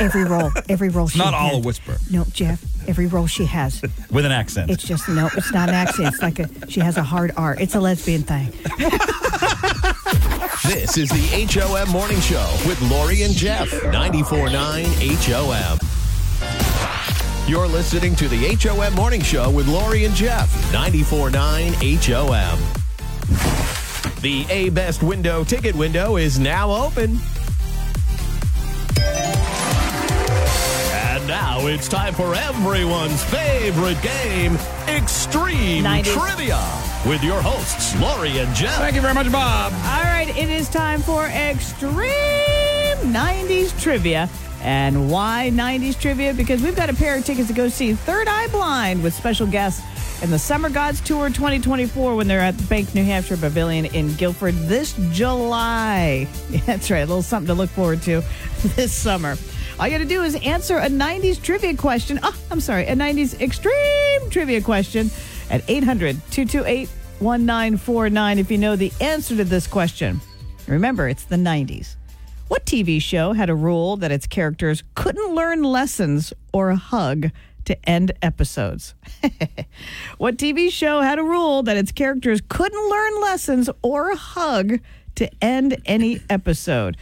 every 0.00 0.24
role, 0.24 0.50
every 0.68 0.88
role 0.88 1.08
she 1.08 1.18
not 1.18 1.34
all 1.34 1.48
has. 1.50 1.58
a 1.58 1.60
whisper. 1.66 1.98
No, 2.10 2.24
Jeff, 2.32 2.62
every 2.88 3.06
role 3.06 3.26
she 3.26 3.44
has. 3.46 3.82
With 4.10 4.24
an 4.24 4.32
accent. 4.32 4.70
It's 4.70 4.84
just 4.84 5.08
no, 5.08 5.28
it's 5.36 5.52
not 5.52 5.68
an 5.68 5.74
accent. 5.74 6.08
It's 6.14 6.22
like 6.22 6.38
a 6.38 6.48
she 6.70 6.80
has 6.80 6.96
a 6.96 7.02
hard 7.02 7.32
R. 7.36 7.56
It's 7.58 7.74
a 7.74 7.80
lesbian 7.80 8.22
thing. 8.22 8.52
This 10.64 10.96
is 10.96 11.08
the 11.10 11.46
HOM 11.50 11.88
Morning 11.90 12.20
Show 12.20 12.48
with 12.66 12.80
Lori 12.82 13.22
and 13.22 13.34
Jeff. 13.34 13.68
94.9 13.68 14.84
HOM. 15.26 15.78
You're 17.48 17.66
listening 17.66 18.14
to 18.16 18.28
the 18.28 18.54
HOM 18.56 18.94
Morning 18.94 19.22
Show 19.22 19.50
with 19.50 19.66
Lori 19.66 20.04
and 20.04 20.14
Jeff. 20.14 20.48
94.9 20.72 21.98
HOM. 21.98 22.81
The 24.22 24.46
A 24.50 24.70
Best 24.70 25.02
Window 25.02 25.42
ticket 25.42 25.74
window 25.74 26.16
is 26.16 26.38
now 26.38 26.70
open. 26.70 27.18
And 30.94 31.26
now 31.26 31.66
it's 31.66 31.88
time 31.88 32.14
for 32.14 32.32
everyone's 32.32 33.24
favorite 33.24 34.00
game, 34.00 34.56
Extreme 34.86 35.82
90s. 35.82 36.04
Trivia, 36.04 36.62
with 37.04 37.24
your 37.24 37.42
hosts, 37.42 38.00
Lori 38.00 38.38
and 38.38 38.54
Jeff. 38.54 38.76
Thank 38.76 38.94
you 38.94 39.00
very 39.00 39.14
much, 39.14 39.32
Bob. 39.32 39.72
All 39.72 40.04
right, 40.04 40.32
it 40.38 40.48
is 40.48 40.68
time 40.68 41.02
for 41.02 41.26
extreme 41.26 42.04
90s 43.12 43.76
trivia. 43.82 44.30
And 44.62 45.10
why 45.10 45.50
90s 45.52 46.00
trivia? 46.00 46.32
Because 46.32 46.62
we've 46.62 46.76
got 46.76 46.88
a 46.88 46.94
pair 46.94 47.16
of 47.18 47.24
tickets 47.24 47.48
to 47.48 47.54
go 47.54 47.68
see 47.68 47.94
Third 47.94 48.28
Eye 48.28 48.46
Blind 48.52 49.02
with 49.02 49.14
special 49.14 49.48
guests 49.48 49.82
in 50.22 50.30
the 50.30 50.38
Summer 50.38 50.70
Gods 50.70 51.00
Tour 51.00 51.28
2024 51.30 52.14
when 52.14 52.28
they're 52.28 52.40
at 52.40 52.56
the 52.56 52.62
Bank 52.64 52.94
New 52.94 53.02
Hampshire 53.02 53.36
Pavilion 53.36 53.86
in 53.86 54.14
Gilford 54.14 54.54
this 54.54 54.94
July. 55.10 56.28
That's 56.66 56.92
right, 56.92 57.00
a 57.00 57.06
little 57.06 57.22
something 57.22 57.48
to 57.48 57.54
look 57.54 57.70
forward 57.70 58.02
to 58.02 58.22
this 58.76 58.92
summer. 58.92 59.36
All 59.80 59.86
you 59.86 59.92
got 59.92 59.98
to 59.98 60.04
do 60.04 60.22
is 60.22 60.36
answer 60.36 60.78
a 60.78 60.86
90s 60.86 61.42
trivia 61.42 61.76
question. 61.76 62.20
Oh, 62.22 62.36
I'm 62.52 62.60
sorry, 62.60 62.86
a 62.86 62.94
90s 62.94 63.40
extreme 63.40 64.30
trivia 64.30 64.60
question 64.60 65.10
at 65.50 65.68
800 65.68 66.14
228 66.30 66.88
1949 67.18 68.38
if 68.38 68.50
you 68.50 68.58
know 68.58 68.76
the 68.76 68.92
answer 69.00 69.36
to 69.36 69.44
this 69.44 69.66
question. 69.66 70.20
Remember, 70.68 71.08
it's 71.08 71.24
the 71.24 71.36
90s. 71.36 71.96
What 72.46 72.64
TV 72.64 73.02
show 73.02 73.32
had 73.32 73.50
a 73.50 73.54
rule 73.54 73.96
that 73.96 74.12
its 74.12 74.26
characters 74.26 74.84
couldn't 74.94 75.34
learn 75.34 75.64
lessons 75.64 76.32
or 76.52 76.72
hug 76.72 77.30
to 77.64 77.88
end 77.88 78.12
episodes? 78.22 78.94
what 80.18 80.36
TV 80.36 80.70
show 80.70 81.00
had 81.00 81.18
a 81.18 81.22
rule 81.22 81.62
that 81.62 81.76
its 81.76 81.92
characters 81.92 82.40
couldn't 82.48 82.90
learn 82.90 83.20
lessons 83.20 83.70
or 83.82 84.14
hug 84.14 84.80
to 85.16 85.30
end 85.42 85.80
any 85.84 86.20
episode? 86.28 86.96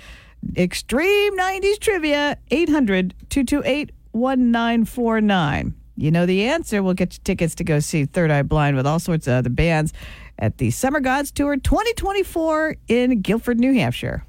Extreme 0.57 1.37
90s 1.37 1.79
trivia, 1.79 2.38
800 2.50 3.14
228 3.29 3.93
1949. 4.12 5.75
You 5.97 6.11
know 6.11 6.25
the 6.25 6.45
answer. 6.45 6.83
We'll 6.83 6.95
get 6.95 7.14
you 7.14 7.21
tickets 7.25 7.55
to 7.57 7.64
go 7.64 7.79
see 7.79 8.07
Third 8.07 8.31
Eye 8.31 8.43
Blind 8.43 8.75
with 8.75 8.87
all 8.87 8.99
sorts 8.99 9.26
of 9.26 9.35
other 9.35 9.50
bands 9.50 9.93
at 10.38 10.57
the 10.59 10.71
Summer 10.71 11.00
Gods 11.00 11.31
Tour 11.31 11.57
2024 11.57 12.76
in 12.88 13.21
Gilford, 13.21 13.61
New 13.61 13.75
Hampshire. 13.75 14.25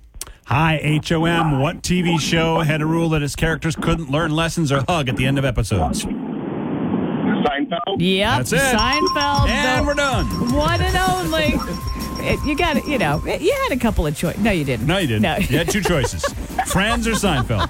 Hi, 0.46 1.00
HOM. 1.08 1.60
What 1.62 1.82
TV 1.82 2.20
show 2.20 2.60
had 2.60 2.82
a 2.82 2.86
rule 2.86 3.10
that 3.10 3.22
its 3.24 3.36
characters 3.36 3.76
couldn't 3.76 4.10
learn 4.12 4.32
lessons 4.32 4.72
or 4.72 4.84
hug 4.88 5.08
at 5.08 5.16
the 5.16 5.26
end 5.26 5.38
of 5.40 5.46
episodes? 5.46 6.04
Seinfeld? 6.04 7.98
Yep. 8.00 8.38
That's 8.38 8.52
it. 8.54 8.60
Seinfeld. 8.60 9.48
And 9.50 9.82
the 9.82 9.88
we're 9.88 9.94
done. 9.94 10.26
One 10.54 10.82
and 10.82 10.96
only. 10.98 11.54
It- 12.24 12.40
you 12.46 12.56
got 12.56 12.78
it. 12.78 12.86
You 12.86 12.98
know, 13.00 13.22
you 13.26 13.52
had 13.64 13.72
a 13.72 13.78
couple 13.80 14.06
of 14.06 14.16
choices. 14.16 14.42
No, 14.44 14.52
you 14.52 14.64
didn't. 14.66 14.86
No, 14.88 14.98
you 14.98 15.08
didn't. 15.08 15.22
No. 15.24 15.38
You 15.38 15.58
had 15.58 15.70
two 15.70 15.82
choices 15.82 16.24
Friends 16.68 17.08
or 17.08 17.12
Seinfeld? 17.14 17.70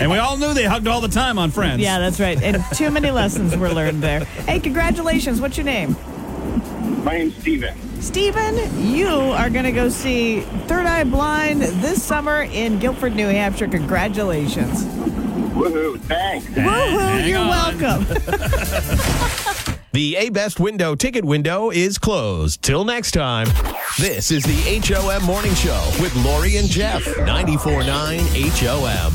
And 0.00 0.10
we 0.10 0.18
all 0.18 0.36
knew 0.38 0.54
they 0.54 0.64
hugged 0.64 0.86
all 0.88 1.00
the 1.00 1.08
time 1.08 1.38
on 1.38 1.50
Friends. 1.50 1.80
Yeah, 1.82 1.98
that's 1.98 2.18
right. 2.20 2.40
And 2.42 2.62
too 2.74 2.90
many 2.90 3.10
lessons 3.10 3.54
were 3.56 3.70
learned 3.72 4.02
there. 4.02 4.20
Hey, 4.24 4.60
congratulations. 4.60 5.40
What's 5.40 5.56
your 5.58 5.66
name? 5.66 5.96
My 7.04 7.18
name's 7.18 7.36
Steven. 7.36 7.74
Steven, 8.00 8.86
you 8.86 9.08
are 9.08 9.50
going 9.50 9.64
to 9.64 9.72
go 9.72 9.88
see 9.88 10.40
Third 10.66 10.86
Eye 10.86 11.04
Blind 11.04 11.62
this 11.62 12.02
summer 12.02 12.42
in 12.42 12.78
Gilford, 12.78 13.14
New 13.14 13.28
Hampshire. 13.28 13.68
Congratulations. 13.68 14.84
Woohoo, 15.54 15.98
thanks. 16.02 16.46
Woohoo, 16.46 16.98
hang 17.00 17.28
you're 17.28 17.38
on. 17.38 17.48
welcome. 17.48 18.06
The 19.92 20.16
A 20.16 20.28
Best 20.28 20.60
Window 20.60 20.94
ticket 20.94 21.24
window 21.24 21.70
is 21.70 21.96
closed. 21.96 22.60
Till 22.60 22.84
next 22.84 23.12
time, 23.12 23.48
this 23.98 24.30
is 24.30 24.44
the 24.44 24.78
HOM 24.84 25.22
Morning 25.24 25.54
Show 25.54 25.90
with 25.98 26.14
Lori 26.16 26.58
and 26.58 26.68
Jeff. 26.68 27.02
94.9 27.02 28.20
HOM. 28.60 29.14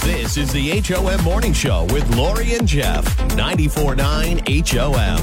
This 0.00 0.38
is 0.38 0.50
the 0.50 0.80
HOM 0.80 1.22
Morning 1.22 1.52
Show 1.52 1.84
with 1.92 2.08
Lori 2.16 2.54
and 2.54 2.66
Jeff. 2.66 3.04
94.9 3.36 4.66
HOM. 4.66 5.18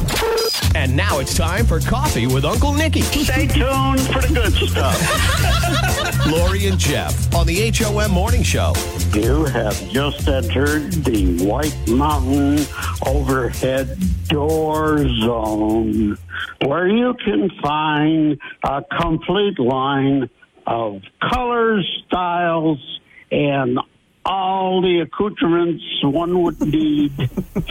And 0.75 0.93
now 0.93 1.19
it's 1.19 1.33
time 1.33 1.65
for 1.65 1.79
Coffee 1.79 2.27
with 2.27 2.43
Uncle 2.43 2.73
Nicky. 2.73 2.99
Stay 3.01 3.47
tuned 3.47 4.01
for 4.01 4.21
the 4.21 4.29
good 4.33 4.51
stuff. 4.53 6.27
Lori 6.27 6.67
and 6.67 6.77
Jeff 6.77 7.33
on 7.33 7.47
the 7.47 7.71
HOM 7.71 8.11
Morning 8.11 8.43
Show. 8.43 8.73
You 9.13 9.45
have 9.45 9.73
just 9.89 10.27
entered 10.27 10.91
the 10.91 11.45
White 11.45 11.75
Mountain 11.87 12.65
Overhead 13.05 13.97
Door 14.27 15.07
Zone, 15.21 16.17
where 16.65 16.89
you 16.89 17.15
can 17.23 17.49
find 17.61 18.37
a 18.63 18.83
complete 18.99 19.57
line 19.57 20.29
of 20.67 21.01
colors, 21.31 22.03
styles, 22.05 22.99
and 23.31 23.79
all 24.25 24.81
the 24.81 24.99
accoutrements 24.99 25.85
one 26.03 26.43
would 26.43 26.59
need 26.59 27.13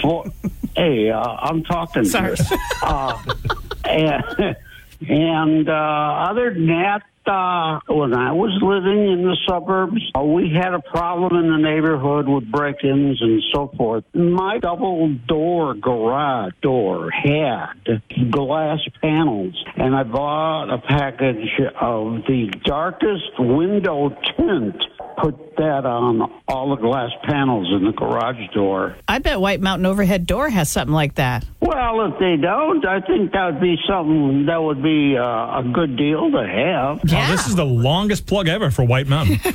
for. 0.00 0.24
Hey, 0.76 1.10
uh, 1.10 1.20
I'm 1.20 1.62
talking. 1.62 2.04
Sorry. 2.04 2.36
here. 2.36 2.58
Uh, 2.82 3.18
and 3.84 4.56
and 5.08 5.68
uh, 5.68 5.72
other 5.72 6.52
than 6.52 6.66
that, 6.66 7.02
uh, 7.26 7.80
when 7.88 8.14
I 8.14 8.32
was 8.32 8.52
living 8.62 9.12
in 9.12 9.22
the 9.22 9.36
suburbs, 9.48 10.00
uh, 10.14 10.22
we 10.22 10.50
had 10.50 10.74
a 10.74 10.80
problem 10.80 11.44
in 11.44 11.50
the 11.50 11.58
neighborhood 11.58 12.28
with 12.28 12.50
break-ins 12.50 13.20
and 13.20 13.42
so 13.52 13.72
forth. 13.76 14.04
My 14.14 14.58
double 14.58 15.14
door 15.26 15.74
garage 15.74 16.52
door 16.62 17.10
had 17.10 18.02
glass 18.30 18.80
panels, 19.00 19.54
and 19.76 19.94
I 19.94 20.02
bought 20.02 20.72
a 20.72 20.78
package 20.78 21.48
of 21.80 22.24
the 22.26 22.52
darkest 22.64 23.38
window 23.38 24.10
tint. 24.36 24.76
Put 25.16 25.56
that 25.56 25.86
on 25.86 26.28
all 26.48 26.74
the 26.74 26.82
glass 26.82 27.10
panels 27.22 27.72
in 27.72 27.84
the 27.84 27.92
garage 27.92 28.52
door. 28.52 28.96
I 29.06 29.20
bet 29.20 29.40
White 29.40 29.60
Mountain 29.60 29.86
Overhead 29.86 30.26
Door 30.26 30.50
has 30.50 30.68
something 30.70 30.92
like 30.92 31.14
that. 31.14 31.44
Well, 31.60 32.12
if 32.12 32.18
they 32.18 32.36
don't, 32.36 32.84
I 32.84 33.00
think 33.00 33.32
that 33.32 33.52
would 33.52 33.60
be 33.60 33.76
something 33.88 34.46
that 34.46 34.60
would 34.60 34.82
be 34.82 35.16
uh, 35.16 35.60
a 35.60 35.70
good 35.72 35.96
deal 35.96 36.30
to 36.32 36.46
have. 36.46 37.08
Oh, 37.16 37.30
this 37.30 37.46
is 37.46 37.54
the 37.54 37.64
longest 37.64 38.26
plug 38.26 38.48
ever 38.48 38.70
for 38.70 38.84
White 38.84 39.06
Mountain. 39.06 39.40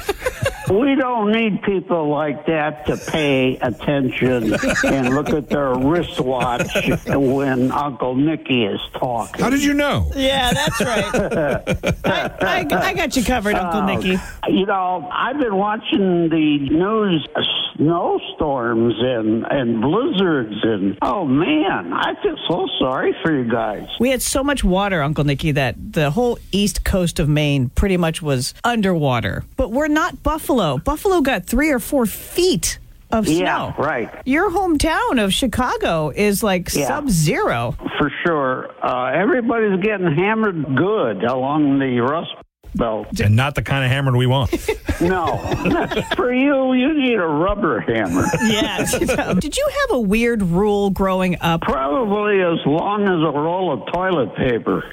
We 0.70 0.94
don't 0.96 1.32
need 1.32 1.64
people 1.64 2.10
like 2.10 2.46
that 2.46 2.86
to 2.86 2.98
pay 2.98 3.58
attention 3.58 4.54
and 4.86 5.16
look 5.16 5.30
at 5.30 5.50
their 5.50 5.74
wristwatch 5.74 6.70
when 7.08 7.72
Uncle 7.72 8.16
Nicky 8.16 8.66
is 8.66 8.80
talking. 8.94 9.42
How 9.42 9.50
did 9.50 9.64
you 9.64 9.74
know? 9.74 10.12
Yeah, 10.16 10.54
that's 10.54 10.82
right. 10.82 11.06
I, 12.06 12.36
I, 12.40 12.90
I 12.90 12.94
got 12.94 13.16
you 13.16 13.24
covered, 13.24 13.56
Uncle 13.56 13.82
Nicky. 13.84 14.22
You 14.48 14.66
know, 14.68 15.10
I've 15.12 15.40
been 15.40 15.56
watching 15.56 16.30
the 16.30 16.60
news, 16.70 17.28
uh, 17.36 17.42
snowstorms 17.76 18.94
and 19.00 19.46
and 19.50 19.82
blizzards, 19.82 20.56
and 20.64 20.98
oh 21.02 21.26
man, 21.26 21.94
I 21.94 22.14
feel 22.22 22.36
so 22.48 22.68
sorry 22.78 23.16
for 23.24 23.36
you 23.36 23.50
guys. 23.50 23.88
We 24.00 24.10
had 24.10 24.22
so 24.22 24.44
much 24.44 24.64
water, 24.64 25.02
Uncle 25.02 25.24
Nicky, 25.24 25.52
that 25.54 25.76
the 25.94 26.12
whole 26.12 26.38
east 26.52 26.84
coast 26.84 27.20
of 27.20 27.28
Maine 27.28 27.70
pretty 27.70 27.98
much 27.98 28.22
was 28.22 28.54
underwater. 28.64 29.44
But 29.56 29.72
we're 29.72 29.88
not 29.88 30.22
Buffalo. 30.22 30.59
Buffalo 30.84 31.22
got 31.22 31.46
three 31.46 31.70
or 31.72 31.80
four 31.80 32.06
feet 32.06 32.80
of 33.12 33.26
snow. 33.28 33.36
Yeah, 33.36 33.74
right. 33.78 34.10
Your 34.26 34.52
hometown 34.52 35.24
of 35.24 35.34
Chicago 35.34 36.12
is 36.16 36.44
like 36.44 36.74
Yeah. 36.74 36.88
sub 36.88 37.10
zero. 37.10 37.76
For 37.98 38.12
sure. 38.26 38.70
Uh, 38.84 39.12
everybody's 39.14 39.80
getting 39.82 40.14
hammered 40.16 40.76
good 40.76 41.24
along 41.24 41.80
the 41.80 42.00
Rust 42.02 42.30
Belt. 42.76 43.20
And 43.20 43.36
not 43.36 43.56
the 43.56 43.62
kind 43.62 43.84
of 43.86 43.92
hammer 43.92 44.16
we 44.16 44.28
want. 44.28 44.52
No, 45.02 45.38
for 46.18 46.34
you, 46.34 46.74
you 46.74 46.94
need 46.94 47.14
a 47.20 47.26
rubber 47.26 47.80
hammer. 47.80 48.26
Yes. 48.42 49.00
Did 49.40 49.56
you 49.56 49.70
have 49.82 49.92
a 49.96 50.00
weird 50.02 50.42
rule 50.42 50.90
growing 50.90 51.38
up? 51.40 51.62
Probably 51.62 52.42
as 52.42 52.60
long 52.66 53.04
as 53.04 53.10
a 53.12 53.40
roll 53.40 53.72
of 53.72 53.94
toilet 53.94 54.36
paper. 54.36 54.84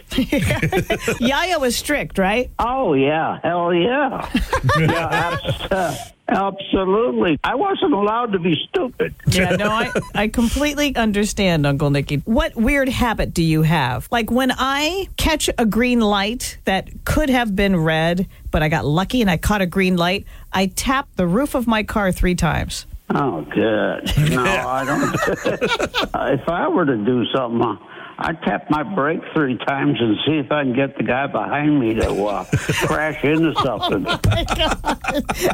Yaya 1.19 1.59
was 1.59 1.75
strict, 1.77 2.19
right? 2.19 2.53
Oh, 2.61 2.95
yeah. 2.95 3.41
Hell 3.43 3.75
yeah. 3.75 4.31
yeah, 4.79 5.09
abs- 5.11 5.73
uh, 5.73 5.97
absolutely. 6.29 7.39
I 7.45 7.55
wasn't 7.55 7.93
allowed 7.93 8.33
to 8.33 8.39
be 8.39 8.57
stupid. 8.69 9.15
Yeah, 9.27 9.57
no, 9.57 9.71
I, 9.71 9.93
I 10.15 10.29
completely 10.29 10.95
understand, 10.97 11.67
Uncle 11.67 11.91
Nicky. 11.91 12.17
What 12.25 12.55
weird 12.57 12.89
habit 12.89 13.35
do 13.35 13.43
you 13.43 13.63
have? 13.63 14.09
Like 14.11 14.31
when 14.31 14.53
I 14.57 15.09
catch 15.17 15.49
a 15.59 15.67
green 15.67 16.01
light 16.01 16.59
that 16.65 16.89
could 17.05 17.31
have 17.31 17.55
been 17.55 17.77
red, 17.77 18.29
but 18.51 18.63
I 18.63 18.69
got 18.69 18.85
lucky 18.85 19.21
and 19.21 19.31
I 19.31 19.37
caught 19.37 19.61
a 19.61 19.67
green 19.67 19.97
light, 19.97 20.27
I 20.53 20.67
tap 20.67 21.09
the 21.17 21.27
roof 21.27 21.55
of 21.55 21.67
my 21.67 21.83
car 21.83 22.13
three 22.13 22.35
times. 22.35 22.87
Oh, 23.11 23.43
good. 23.43 24.31
No, 24.31 24.43
I 24.67 24.85
don't. 24.85 25.15
if 26.41 26.49
I 26.49 26.69
were 26.69 26.87
to 26.87 26.97
do 26.97 27.25
something, 27.35 27.79
I'd 28.19 28.41
tap 28.43 28.71
my 28.71 28.83
brake 28.83 29.21
three 29.35 29.59
times 29.59 29.99
and 30.01 30.17
see 30.27 30.39
if 30.39 30.51
I 30.51 30.63
can 30.63 30.75
get 30.75 30.97
the 30.97 31.03
guy 31.03 31.27
behind 31.27 31.79
me 31.79 31.95
to 31.95 32.25
uh, 32.25 32.45
crash 32.87 33.23
into 33.23 33.55
something. 33.63 34.07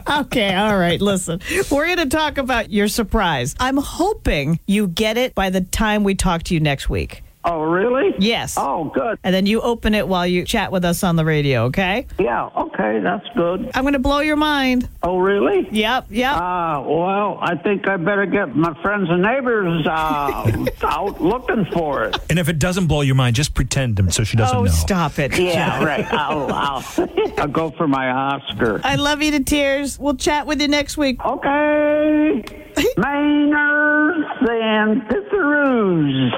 Okay, 0.09 0.55
all 0.55 0.79
right, 0.79 1.01
listen. 1.01 1.41
We're 1.71 1.87
going 1.87 2.09
to 2.09 2.17
talk 2.17 2.39
about 2.39 2.71
your 2.71 2.87
surprise. 2.87 3.57
I'm 3.59 3.79
hoping 3.79 4.61
you 4.67 4.87
get 4.87 5.17
it 5.17 5.35
by 5.35 5.51
the 5.51 5.61
time 5.61 6.05
we 6.05 6.15
talk 6.15 6.45
to 6.45 6.55
you 6.55 6.61
next 6.61 6.89
week. 6.89 7.23
Oh, 7.45 7.63
really? 7.63 8.15
Yes. 8.19 8.55
Oh, 8.57 8.85
good. 8.85 9.19
And 9.25 9.35
then 9.35 9.47
you 9.47 9.61
open 9.61 9.95
it 9.95 10.07
while 10.07 10.27
you 10.27 10.45
chat 10.45 10.71
with 10.71 10.85
us 10.85 11.03
on 11.03 11.17
the 11.17 11.25
radio, 11.25 11.65
okay? 11.65 12.07
Yeah, 12.19 12.49
okay, 12.57 13.01
that's 13.03 13.27
good. 13.35 13.71
I'm 13.75 13.83
going 13.83 13.95
to 13.95 13.99
blow 13.99 14.21
your 14.21 14.37
mind. 14.37 14.89
Oh, 15.03 15.19
really? 15.19 15.69
Yep, 15.71 16.07
yep. 16.11 16.37
Uh, 16.37 16.85
well, 16.87 17.39
I 17.41 17.57
think 17.57 17.89
I 17.89 17.97
better 17.97 18.27
get 18.27 18.55
my 18.55 18.81
friends 18.83 19.09
and 19.11 19.23
neighbors 19.23 19.87
uh, 19.87 20.67
out 20.83 21.21
looking 21.21 21.67
for 21.73 22.05
it. 22.05 22.17
and 22.31 22.39
if 22.39 22.49
it 22.49 22.59
doesn't 22.61 22.87
blow 22.87 23.01
your 23.01 23.17
mind, 23.17 23.35
just 23.35 23.55
pretend 23.55 23.97
them 23.97 24.11
so 24.11 24.23
she 24.23 24.37
doesn't 24.37 24.57
oh, 24.57 24.65
know. 24.65 24.71
stop 24.71 25.19
it. 25.19 25.37
Yeah, 25.37 25.83
right. 25.85 26.07
I'll, 26.13 26.53
I'll, 26.53 26.85
I'll 27.39 27.49
go 27.49 27.71
for 27.73 27.89
my 27.89 28.11
Oscar. 28.11 28.81
I 28.85 28.95
love 28.97 29.21
you 29.21 29.33
to 29.33 29.43
tears. 29.43 29.99
We'll 29.99 30.17
chat 30.17 30.47
with 30.47 30.61
you 30.61 30.69
next 30.69 30.97
week. 30.97 31.25
Okay. 31.25 32.45
Mainers 32.97 34.49
and 34.49 35.03
Pitharoos. 35.09 36.31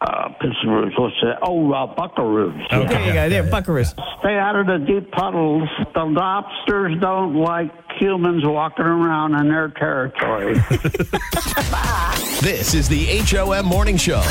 Uh, 0.00 0.28
Pitharoos, 0.40 0.92
what's 0.96 1.16
that? 1.22 1.38
Oh, 1.42 1.72
uh, 1.72 1.92
Buckaroos. 1.94 2.64
Okay. 2.72 2.86
There 2.86 3.06
you 3.06 3.12
go. 3.12 3.28
There, 3.28 3.42
Buckaroos. 3.44 3.92
Stay 4.20 4.38
out 4.38 4.54
of 4.54 4.66
the 4.66 4.78
deep 4.86 5.10
puddles. 5.10 5.68
The 5.94 6.04
lobsters 6.04 7.00
don't 7.00 7.34
like 7.34 7.72
humans 7.98 8.44
walking 8.44 8.84
around 8.84 9.34
in 9.34 9.48
their 9.48 9.68
territory. 9.70 10.56
This 12.40 12.72
is 12.72 12.88
the 12.88 13.04
HOM 13.04 13.66
Morning 13.66 13.96
Show 13.96 14.22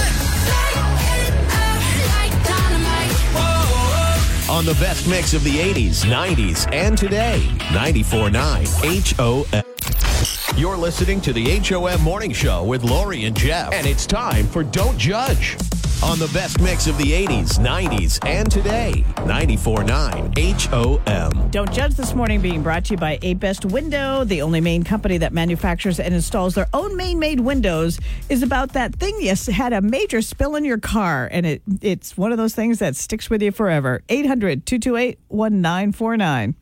on 4.50 4.66
the 4.66 4.76
best 4.80 5.08
mix 5.10 5.34
of 5.34 5.44
the 5.44 5.58
80s, 5.58 6.06
90s, 6.06 6.72
and 6.74 6.98
today. 6.98 7.42
94.9 7.74 9.18
HOM. 9.18 10.07
You're 10.56 10.78
listening 10.78 11.22
to 11.22 11.34
the 11.34 11.60
HOM 11.60 12.02
Morning 12.02 12.32
Show 12.32 12.64
with 12.64 12.84
Lori 12.84 13.26
and 13.26 13.36
Jeff. 13.36 13.74
And 13.74 13.86
it's 13.86 14.06
time 14.06 14.48
for 14.48 14.64
Don't 14.64 14.98
Judge 14.98 15.58
on 16.04 16.20
the 16.20 16.30
best 16.34 16.62
mix 16.62 16.88
of 16.88 16.98
the 16.98 17.12
80s, 17.12 17.60
90s, 17.60 18.26
and 18.26 18.52
today. 18.52 19.04
94.9 19.18 21.00
HOM. 21.06 21.50
Don't 21.50 21.72
Judge 21.72 21.96
this 21.96 22.14
morning 22.14 22.42
being 22.42 22.62
brought 22.62 22.86
to 22.86 22.94
you 22.94 22.98
by 22.98 23.18
A 23.22 23.34
Best 23.34 23.66
Window, 23.66 24.24
the 24.24 24.42
only 24.42 24.62
Maine 24.62 24.84
company 24.84 25.18
that 25.18 25.34
manufactures 25.34 26.00
and 26.00 26.14
installs 26.14 26.56
their 26.56 26.68
own 26.74 26.96
Maine 26.96 27.20
made 27.20 27.40
windows, 27.40 28.00
is 28.30 28.44
about 28.44 28.74
that 28.74 28.96
thing 28.96 29.16
you 29.20 29.34
had 29.52 29.74
a 29.74 29.82
major 29.82 30.22
spill 30.22 30.56
in 30.56 30.66
your 30.66 30.78
car, 30.78 31.28
and 31.32 31.46
it 31.46 31.62
it's 31.82 32.18
one 32.18 32.32
of 32.32 32.38
those 32.38 32.54
things 32.54 32.80
that 32.80 32.96
sticks 32.96 33.30
with 33.30 33.42
you 33.42 33.52
forever. 33.52 34.04
800 34.10 34.66
228 34.66 35.20
1949. 35.30 36.56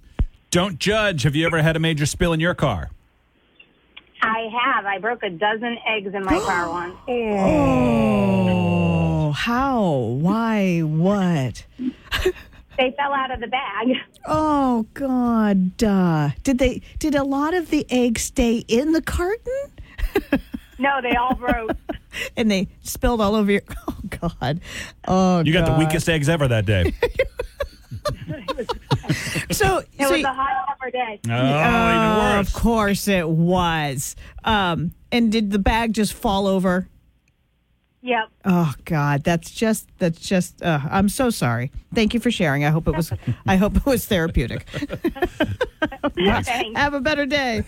Don't 0.52 0.80
judge. 0.80 1.24
Have 1.24 1.36
you 1.36 1.46
ever 1.46 1.62
had 1.62 1.76
a 1.76 1.80
major 1.80 2.06
spill 2.06 2.32
in 2.32 2.40
your 2.40 2.54
car? 2.54 2.90
I 4.22 4.50
have. 4.64 4.86
I 4.86 4.98
broke 5.00 5.24
a 5.24 5.30
dozen 5.30 5.78
eggs 5.88 6.14
in 6.14 6.24
my 6.24 6.40
car 6.40 6.70
once. 6.80 6.96
Oh, 7.08 9.32
how? 9.32 9.90
Why? 10.20 10.80
What? 10.82 11.66
They 12.78 12.94
fell 12.98 13.14
out 13.14 13.32
of 13.32 13.40
the 13.40 13.48
bag. 13.48 13.88
Oh 14.28 14.86
God! 14.96 15.82
Uh, 15.82 16.32
did 16.44 16.58
they? 16.58 16.82
Did 17.00 17.16
a 17.16 17.24
lot 17.24 17.54
of 17.54 17.70
the 17.70 17.86
eggs 17.90 18.24
stay 18.24 18.66
in 18.68 18.92
the 18.92 19.02
carton? 19.02 19.72
No, 20.78 21.00
they 21.02 21.16
all 21.16 21.36
broke. 21.36 21.72
and 22.36 22.52
they 22.52 22.68
spilled 22.84 23.22
all 23.22 23.34
over 23.34 23.50
your. 23.50 23.62
Oh 23.88 23.96
God! 24.10 24.60
Oh, 25.08 25.40
You 25.40 25.54
got 25.54 25.66
the 25.72 25.80
weakest 25.86 26.10
eggs 26.10 26.28
ever 26.28 26.50
that 26.50 26.66
day. 26.66 26.92
So 29.52 29.78
It 29.80 29.88
so 30.00 30.12
was 30.12 30.20
you- 30.20 30.26
a 30.26 30.34
hot 30.34 30.78
summer 30.80 30.92
day. 30.92 31.20
Oh, 31.30 31.32
Oh, 31.32 32.40
Of 32.40 32.52
course 32.54 33.08
it 33.08 33.28
was. 33.30 34.16
Um, 34.44 34.94
and 35.12 35.32
did 35.32 35.52
the 35.52 35.60
bag 35.60 35.94
just 35.94 36.14
fall 36.14 36.48
over? 36.48 36.88
Yep. 38.02 38.30
Oh 38.46 38.74
God, 38.86 39.24
that's 39.24 39.50
just 39.50 39.88
that's 39.98 40.20
just. 40.20 40.62
Uh, 40.62 40.80
I'm 40.92 41.10
so 41.10 41.30
sorry. 41.32 41.72
Thank 41.96 42.14
you 42.14 42.20
for 42.20 42.30
sharing. 42.30 42.64
I 42.64 42.70
hope 42.70 42.88
it 42.88 42.96
was. 42.96 43.12
I 43.48 43.56
hope 43.56 43.78
it 43.78 43.86
was 43.86 44.06
therapeutic. 44.06 44.68
Thanks. 46.16 46.48
Have 46.76 46.94
a 46.94 47.00
better 47.02 47.26
day. 47.26 47.64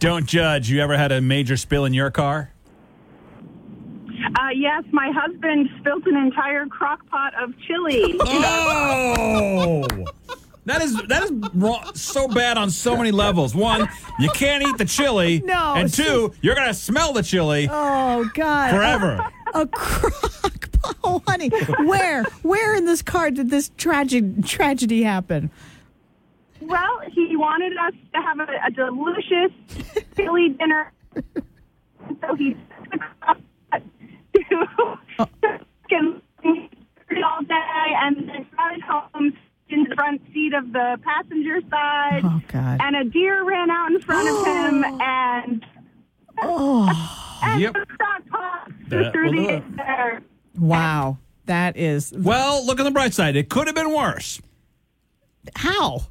Don't 0.00 0.26
judge. 0.26 0.68
You 0.70 0.80
ever 0.80 0.98
had 0.98 1.12
a 1.12 1.20
major 1.22 1.56
spill 1.56 1.86
in 1.86 1.94
your 1.94 2.10
car? 2.10 2.50
Uh, 4.36 4.48
yes, 4.54 4.84
my 4.92 5.10
husband 5.14 5.68
spilt 5.80 6.06
an 6.06 6.16
entire 6.16 6.66
crock 6.66 7.06
pot 7.08 7.32
of 7.42 7.52
chili. 7.60 8.14
Oh, 8.20 9.86
that 10.66 10.82
is 10.82 11.00
that 11.08 11.22
is 11.24 11.32
wrong, 11.54 11.90
so 11.94 12.28
bad 12.28 12.58
on 12.58 12.70
so 12.70 12.96
many 12.96 13.10
levels. 13.10 13.54
One, 13.54 13.88
you 14.18 14.28
can't 14.30 14.62
eat 14.62 14.76
the 14.78 14.84
chili, 14.84 15.40
No, 15.44 15.74
and 15.76 15.92
two, 15.92 16.32
you're 16.42 16.54
gonna 16.54 16.74
smell 16.74 17.12
the 17.12 17.22
chili 17.22 17.68
Oh 17.70 18.28
God. 18.34 18.70
forever. 18.70 19.24
A, 19.54 19.60
a 19.60 19.66
crock 19.66 20.70
pot. 20.72 20.96
Oh, 21.04 21.22
honey, 21.26 21.48
where 21.84 22.24
where 22.42 22.74
in 22.76 22.84
this 22.84 23.02
car 23.02 23.30
did 23.30 23.50
this 23.50 23.70
tragic 23.76 24.44
tragedy 24.44 25.02
happen? 25.02 25.50
well, 26.60 27.00
he 27.12 27.34
wanted 27.36 27.72
us 27.78 27.94
to 28.14 28.20
have 28.20 28.40
a, 28.40 28.48
a 28.66 28.70
delicious 28.70 29.52
chili 30.16 30.50
dinner, 30.50 30.92
so 32.20 32.34
he 32.34 32.50
took 32.54 32.90
the 32.90 32.98
crock 32.98 33.20
pot 33.20 33.40
to 34.50 34.98
and 35.90 36.22
all 37.24 37.42
day, 37.42 37.94
and 38.02 38.16
then 38.28 38.46
brought 38.54 38.80
home 38.82 39.32
in 39.70 39.84
the 39.84 39.94
front 39.94 40.20
seat 40.32 40.52
of 40.54 40.72
the 40.72 40.98
passenger 41.02 41.60
side. 41.70 42.22
Oh 42.24 42.40
God. 42.48 42.80
and 42.82 42.96
a 42.96 43.04
deer 43.04 43.44
ran 43.44 43.70
out 43.70 43.90
in 43.92 44.00
front 44.00 44.28
of 44.28 44.46
him 44.46 44.84
and 45.00 45.66
oh. 46.42 47.40
and 47.42 47.60
Yep. 47.60 47.72
the 47.74 47.86
crock 47.86 48.22
pot 48.30 48.70
That 48.88 49.12
through 49.12 49.30
the 49.32 49.62
air. 49.80 50.22
Wow. 50.58 51.18
That 51.46 51.76
is 51.76 52.12
Well, 52.16 52.64
look 52.66 52.78
on 52.78 52.84
the 52.84 52.90
bright 52.90 53.14
side. 53.14 53.34
It 53.36 53.48
could 53.48 53.66
have 53.68 53.76
been 53.76 53.92
worse. 53.92 54.40
How. 55.56 56.02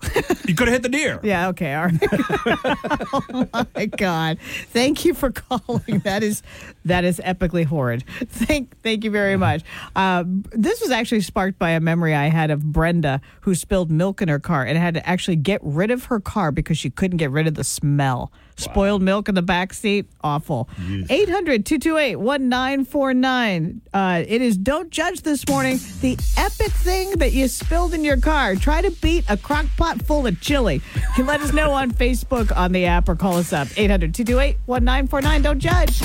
You 0.45 0.55
could 0.55 0.67
have 0.67 0.75
hit 0.75 0.83
the 0.83 0.89
deer. 0.89 1.19
Yeah, 1.23 1.49
okay. 1.49 1.73
All 1.73 1.85
right. 1.85 1.99
oh 3.53 3.67
my 3.75 3.85
God. 3.85 4.39
Thank 4.69 5.05
you 5.05 5.13
for 5.13 5.31
calling. 5.31 5.99
That 5.99 6.23
is 6.23 6.43
that 6.85 7.03
is 7.03 7.19
epically 7.19 7.65
horrid. 7.65 8.03
Thank 8.07 8.79
thank 8.81 9.03
you 9.03 9.11
very 9.11 9.37
much. 9.37 9.63
Um, 9.95 10.43
this 10.51 10.81
was 10.81 10.91
actually 10.91 11.21
sparked 11.21 11.59
by 11.59 11.71
a 11.71 11.79
memory 11.79 12.15
I 12.15 12.27
had 12.27 12.51
of 12.51 12.71
Brenda 12.71 13.21
who 13.41 13.55
spilled 13.55 13.91
milk 13.91 14.21
in 14.21 14.29
her 14.29 14.39
car 14.39 14.63
and 14.63 14.77
had 14.77 14.93
to 14.93 15.07
actually 15.07 15.37
get 15.37 15.59
rid 15.63 15.91
of 15.91 16.05
her 16.05 16.19
car 16.19 16.51
because 16.51 16.77
she 16.77 16.89
couldn't 16.89 17.17
get 17.17 17.31
rid 17.31 17.47
of 17.47 17.55
the 17.55 17.63
smell. 17.63 18.31
Spoiled 18.57 19.03
milk 19.03 19.29
in 19.29 19.35
the 19.35 19.43
back 19.43 19.71
seat, 19.71 20.07
awful. 20.23 20.67
800-228-1949. 20.79 23.79
Uh, 23.93 24.23
it 24.27 24.41
is 24.41 24.57
Don't 24.57 24.89
Judge 24.89 25.21
this 25.21 25.47
morning. 25.47 25.79
The 26.01 26.17
epic 26.37 26.71
thing 26.71 27.11
that 27.19 27.33
you 27.33 27.47
spilled 27.47 27.93
in 27.93 28.03
your 28.03 28.17
car. 28.17 28.55
Try 28.55 28.81
to 28.81 28.89
beat 28.89 29.25
a 29.29 29.37
crock 29.37 29.67
pot 29.77 30.01
full 30.01 30.25
of 30.25 30.41
chili. 30.41 30.81
You 30.95 31.01
can 31.15 31.27
let 31.27 31.41
us 31.41 31.53
know 31.53 31.69
on 31.71 31.91
Facebook, 31.91 32.51
on 32.55 32.71
the 32.71 32.85
app, 32.85 33.07
or 33.07 33.15
call 33.15 33.37
us 33.37 33.53
up. 33.53 33.67
800-228-1949. 33.69 35.43
Don't 35.43 35.59
judge. 35.59 35.99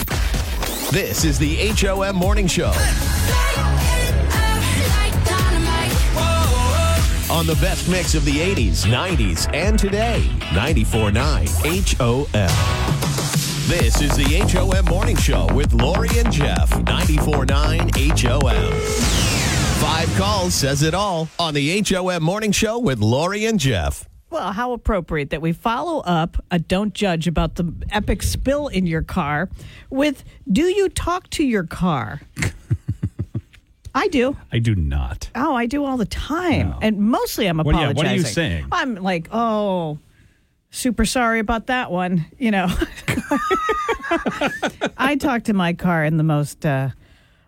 This 0.91 1.25
is 1.25 1.39
the 1.39 1.57
HOM 1.57 2.17
Morning 2.17 2.47
Show 2.47 2.73
on 7.33 7.47
the 7.47 7.55
best 7.55 7.89
mix 7.89 8.15
of 8.15 8.27
the 8.27 8.37
80s, 8.37 8.85
90s, 8.85 9.53
and 9.55 9.79
today. 9.79 10.23
94.9 10.51 11.17
HOM. 11.97 12.27
This 13.69 14.03
is 14.03 14.15
the 14.15 14.25
HOM 14.51 14.85
Morning 14.85 15.17
Show 15.17 15.49
with 15.55 15.73
Lori 15.73 16.11
and 16.19 16.31
Jeff. 16.31 16.69
94.9 16.71 18.21
HOM. 18.21 18.73
Five 19.81 20.15
calls 20.19 20.55
says 20.55 20.83
it 20.83 20.93
all 20.93 21.27
on 21.39 21.55
the 21.55 21.81
HOM 21.81 22.23
Morning 22.23 22.53
Show 22.53 22.79
with 22.79 22.99
Lori 22.99 23.47
and 23.47 23.59
Jeff. 23.59 24.07
Well, 24.29 24.53
how 24.53 24.73
appropriate 24.73 25.31
that 25.31 25.41
we 25.41 25.53
follow 25.53 26.01
up 26.01 26.37
a 26.51 26.59
don't 26.59 26.93
judge 26.93 27.27
about 27.27 27.55
the 27.55 27.73
epic 27.91 28.23
spill 28.23 28.69
in 28.69 28.87
your 28.87 29.03
car 29.03 29.49
with 29.89 30.23
do 30.51 30.65
you 30.65 30.91
talk 30.91 31.31
to 31.31 31.45
your 31.45 31.65
car? 31.65 32.21
I 33.95 34.09
do. 34.09 34.37
I 34.51 34.59
do 34.59 34.75
not. 34.75 35.31
Oh, 35.35 35.55
I 35.55 35.67
do 35.67 35.85
all 35.85 35.97
the 35.97 36.07
time. 36.07 36.71
No. 36.71 36.79
And 36.81 36.99
mostly 36.99 37.47
I'm 37.47 37.59
yeah, 37.59 37.63
apologizing. 37.63 37.97
what 37.97 38.07
are 38.07 38.15
you 38.15 38.23
saying? 38.23 38.67
I'm 38.73 38.95
like, 38.97 39.29
oh, 39.33 39.99
super 40.71 41.05
sorry 41.05 41.41
about 41.41 41.67
that 41.67 41.91
one. 41.91 42.25
You 42.39 42.51
know, 42.53 42.67
I 44.97 45.17
talk 45.21 45.45
to 45.45 45.53
my 45.53 45.75
car 45.75 46.05
in 46.05 46.17
the 46.17 46.25
most 46.25 46.65
uh, 46.65 46.91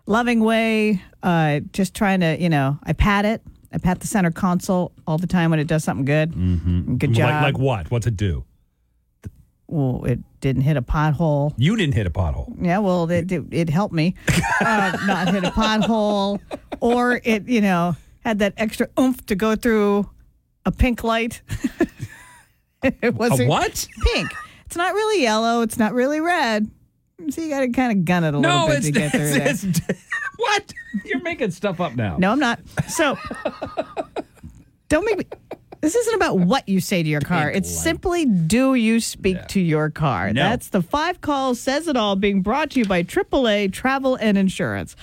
loving 0.05 0.41
way, 0.41 1.01
uh, 1.23 1.61
just 1.71 1.93
trying 1.95 2.19
to, 2.21 2.39
you 2.39 2.49
know, 2.49 2.77
I 2.83 2.93
pat 2.93 3.25
it. 3.25 3.41
I 3.73 3.77
pat 3.77 3.99
the 3.99 4.07
center 4.07 4.31
console 4.31 4.93
all 5.05 5.17
the 5.17 5.27
time 5.27 5.49
when 5.49 5.59
it 5.59 5.67
does 5.67 5.83
something 5.83 6.05
good. 6.05 6.31
Mm-hmm. 6.31 6.95
Good 6.95 7.13
job. 7.13 7.29
Like, 7.29 7.55
like 7.55 7.57
what? 7.57 7.91
What's 7.91 8.07
it 8.07 8.15
do? 8.15 8.45
Well, 9.67 10.03
it 10.05 10.19
didn't 10.41 10.61
hit 10.63 10.77
a 10.77 10.81
pothole. 10.81 11.53
You 11.57 11.75
didn't 11.75 11.95
hit 11.95 12.05
a 12.05 12.11
pothole. 12.11 12.53
Yeah, 12.61 12.79
well, 12.79 13.09
it, 13.09 13.31
it, 13.31 13.43
it 13.51 13.69
helped 13.69 13.93
me 13.93 14.15
uh, 14.61 14.97
not 15.07 15.33
hit 15.33 15.43
a 15.43 15.51
pothole, 15.51 16.39
or 16.79 17.19
it, 17.23 17.47
you 17.47 17.61
know, 17.61 17.95
had 18.23 18.39
that 18.39 18.53
extra 18.57 18.87
oomph 18.99 19.25
to 19.27 19.35
go 19.35 19.55
through 19.55 20.09
a 20.65 20.71
pink 20.71 21.03
light. 21.03 21.41
it 22.83 23.15
was 23.15 23.39
A 23.39 23.47
what? 23.47 23.87
Pink. 24.13 24.31
It's 24.65 24.75
not 24.75 24.93
really 24.93 25.23
yellow. 25.23 25.61
It's 25.61 25.77
not 25.77 25.93
really 25.93 26.19
red. 26.19 26.69
So 27.29 27.41
you 27.41 27.49
got 27.49 27.61
to 27.61 27.69
kind 27.69 27.97
of 27.97 28.05
gun 28.05 28.23
it 28.23 28.33
a 28.33 28.37
little 28.39 28.67
bit 28.67 28.83
to 28.83 28.91
get 28.91 29.11
through 29.11 29.29
there. 29.29 29.47
it's, 29.47 29.63
it's 29.63 29.79
what? 30.37 30.73
You're 31.05 31.21
making 31.21 31.51
stuff 31.51 31.79
up 31.79 31.95
now. 31.95 32.17
No, 32.17 32.31
I'm 32.31 32.39
not. 32.39 32.59
So 32.89 33.17
don't 34.89 35.05
make 35.05 35.17
me. 35.19 35.25
This 35.85 35.93
isn't 35.93 36.15
about 36.15 36.39
what 36.39 36.67
you 36.67 36.79
say 36.79 37.03
to 37.03 37.07
your 37.07 37.21
car. 37.21 37.51
It's 37.51 37.69
simply 37.69 38.25
do 38.25 38.73
you 38.73 38.99
speak 38.99 39.45
to 39.49 39.59
your 39.61 39.91
car? 39.91 40.33
No. 40.33 40.41
That's 40.41 40.69
the 40.69 40.81
five 40.81 41.21
calls 41.21 41.59
says 41.59 41.87
it 41.87 41.95
all 41.95 42.15
being 42.15 42.41
brought 42.41 42.71
to 42.71 42.79
you 42.79 42.85
by 42.85 43.03
AAA 43.03 43.71
Travel 43.71 44.15
and 44.15 44.35
Insurance. 44.35 44.95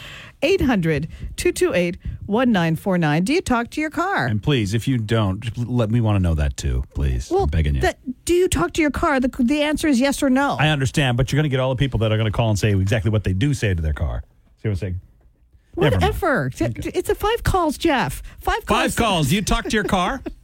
800 0.42 1.06
228 1.36 1.98
1949. 2.26 3.22
Do 3.22 3.32
you 3.32 3.40
talk 3.40 3.70
to 3.70 3.80
your 3.80 3.90
car? 3.90 4.26
And 4.26 4.42
please, 4.42 4.74
if 4.74 4.88
you 4.88 4.98
don't, 4.98 5.56
let 5.56 5.88
me 5.88 6.00
want 6.00 6.16
to 6.16 6.20
know 6.20 6.34
that 6.34 6.56
too, 6.56 6.82
please. 6.94 7.30
I'm 7.30 7.48
begging 7.48 7.76
you. 7.76 7.82
that- 7.82 8.00
do 8.24 8.34
you 8.34 8.48
talk 8.48 8.72
to 8.72 8.82
your 8.82 8.90
car? 8.90 9.20
The, 9.20 9.28
the 9.38 9.62
answer 9.62 9.86
is 9.86 10.00
yes 10.00 10.20
or 10.20 10.30
no. 10.30 10.56
I 10.58 10.70
understand, 10.70 11.16
but 11.16 11.30
you're 11.30 11.38
going 11.38 11.48
to 11.48 11.48
get 11.48 11.60
all 11.60 11.70
the 11.72 11.78
people 11.78 12.00
that 12.00 12.10
are 12.10 12.16
going 12.16 12.26
to 12.26 12.36
call 12.36 12.50
and 12.50 12.58
say 12.58 12.72
exactly 12.72 13.12
what 13.12 13.22
they 13.22 13.34
do 13.34 13.54
say 13.54 13.72
to 13.72 13.80
their 13.80 13.92
car. 13.92 14.24
See 14.60 14.68
what 14.68 14.72
I'm 14.72 14.76
saying? 14.78 15.00
Never 15.76 16.00
mind. 16.00 16.02
Whatever. 16.12 16.50
It's 16.58 17.08
a 17.08 17.14
five 17.14 17.44
calls, 17.44 17.78
Jeff. 17.78 18.20
Five 18.40 18.66
calls. 18.66 18.80
Five 18.80 18.96
calls. 18.96 19.28
Do 19.28 19.36
you 19.36 19.42
talk 19.42 19.62
to 19.66 19.70
your 19.70 19.84
car? 19.84 20.20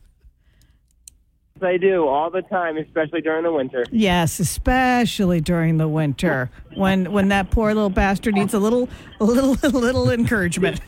I 1.63 1.77
do 1.77 2.07
all 2.07 2.31
the 2.31 2.43
time, 2.43 2.77
especially 2.77 3.21
during 3.21 3.45
the 3.45 3.53
winter. 3.53 3.85
Yes, 3.91 4.41
especially 4.41 5.41
during 5.41 5.77
the 5.79 5.89
winter 5.89 6.51
when 6.75 7.13
when 7.13 7.29
that 7.29 7.51
poor 7.51 7.69
little 7.75 7.91
bastard 7.91 8.35
needs 8.35 8.55
a 8.55 8.59
little 8.59 8.89
a 9.21 9.25
little 9.25 9.57
a 9.63 9.69
little 9.69 10.11
encouragement. 10.11 10.81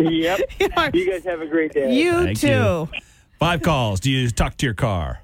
Yep. 0.00 0.40
You 0.94 1.10
guys 1.10 1.24
have 1.24 1.40
a 1.40 1.46
great 1.46 1.72
day. 1.72 1.94
You 1.94 2.24
Thank 2.24 2.40
too. 2.40 2.48
you. 2.48 2.88
Five 3.38 3.62
calls. 3.62 4.00
Do 4.00 4.10
you 4.10 4.28
talk 4.30 4.56
to 4.58 4.66
your 4.66 4.74
car? 4.74 5.20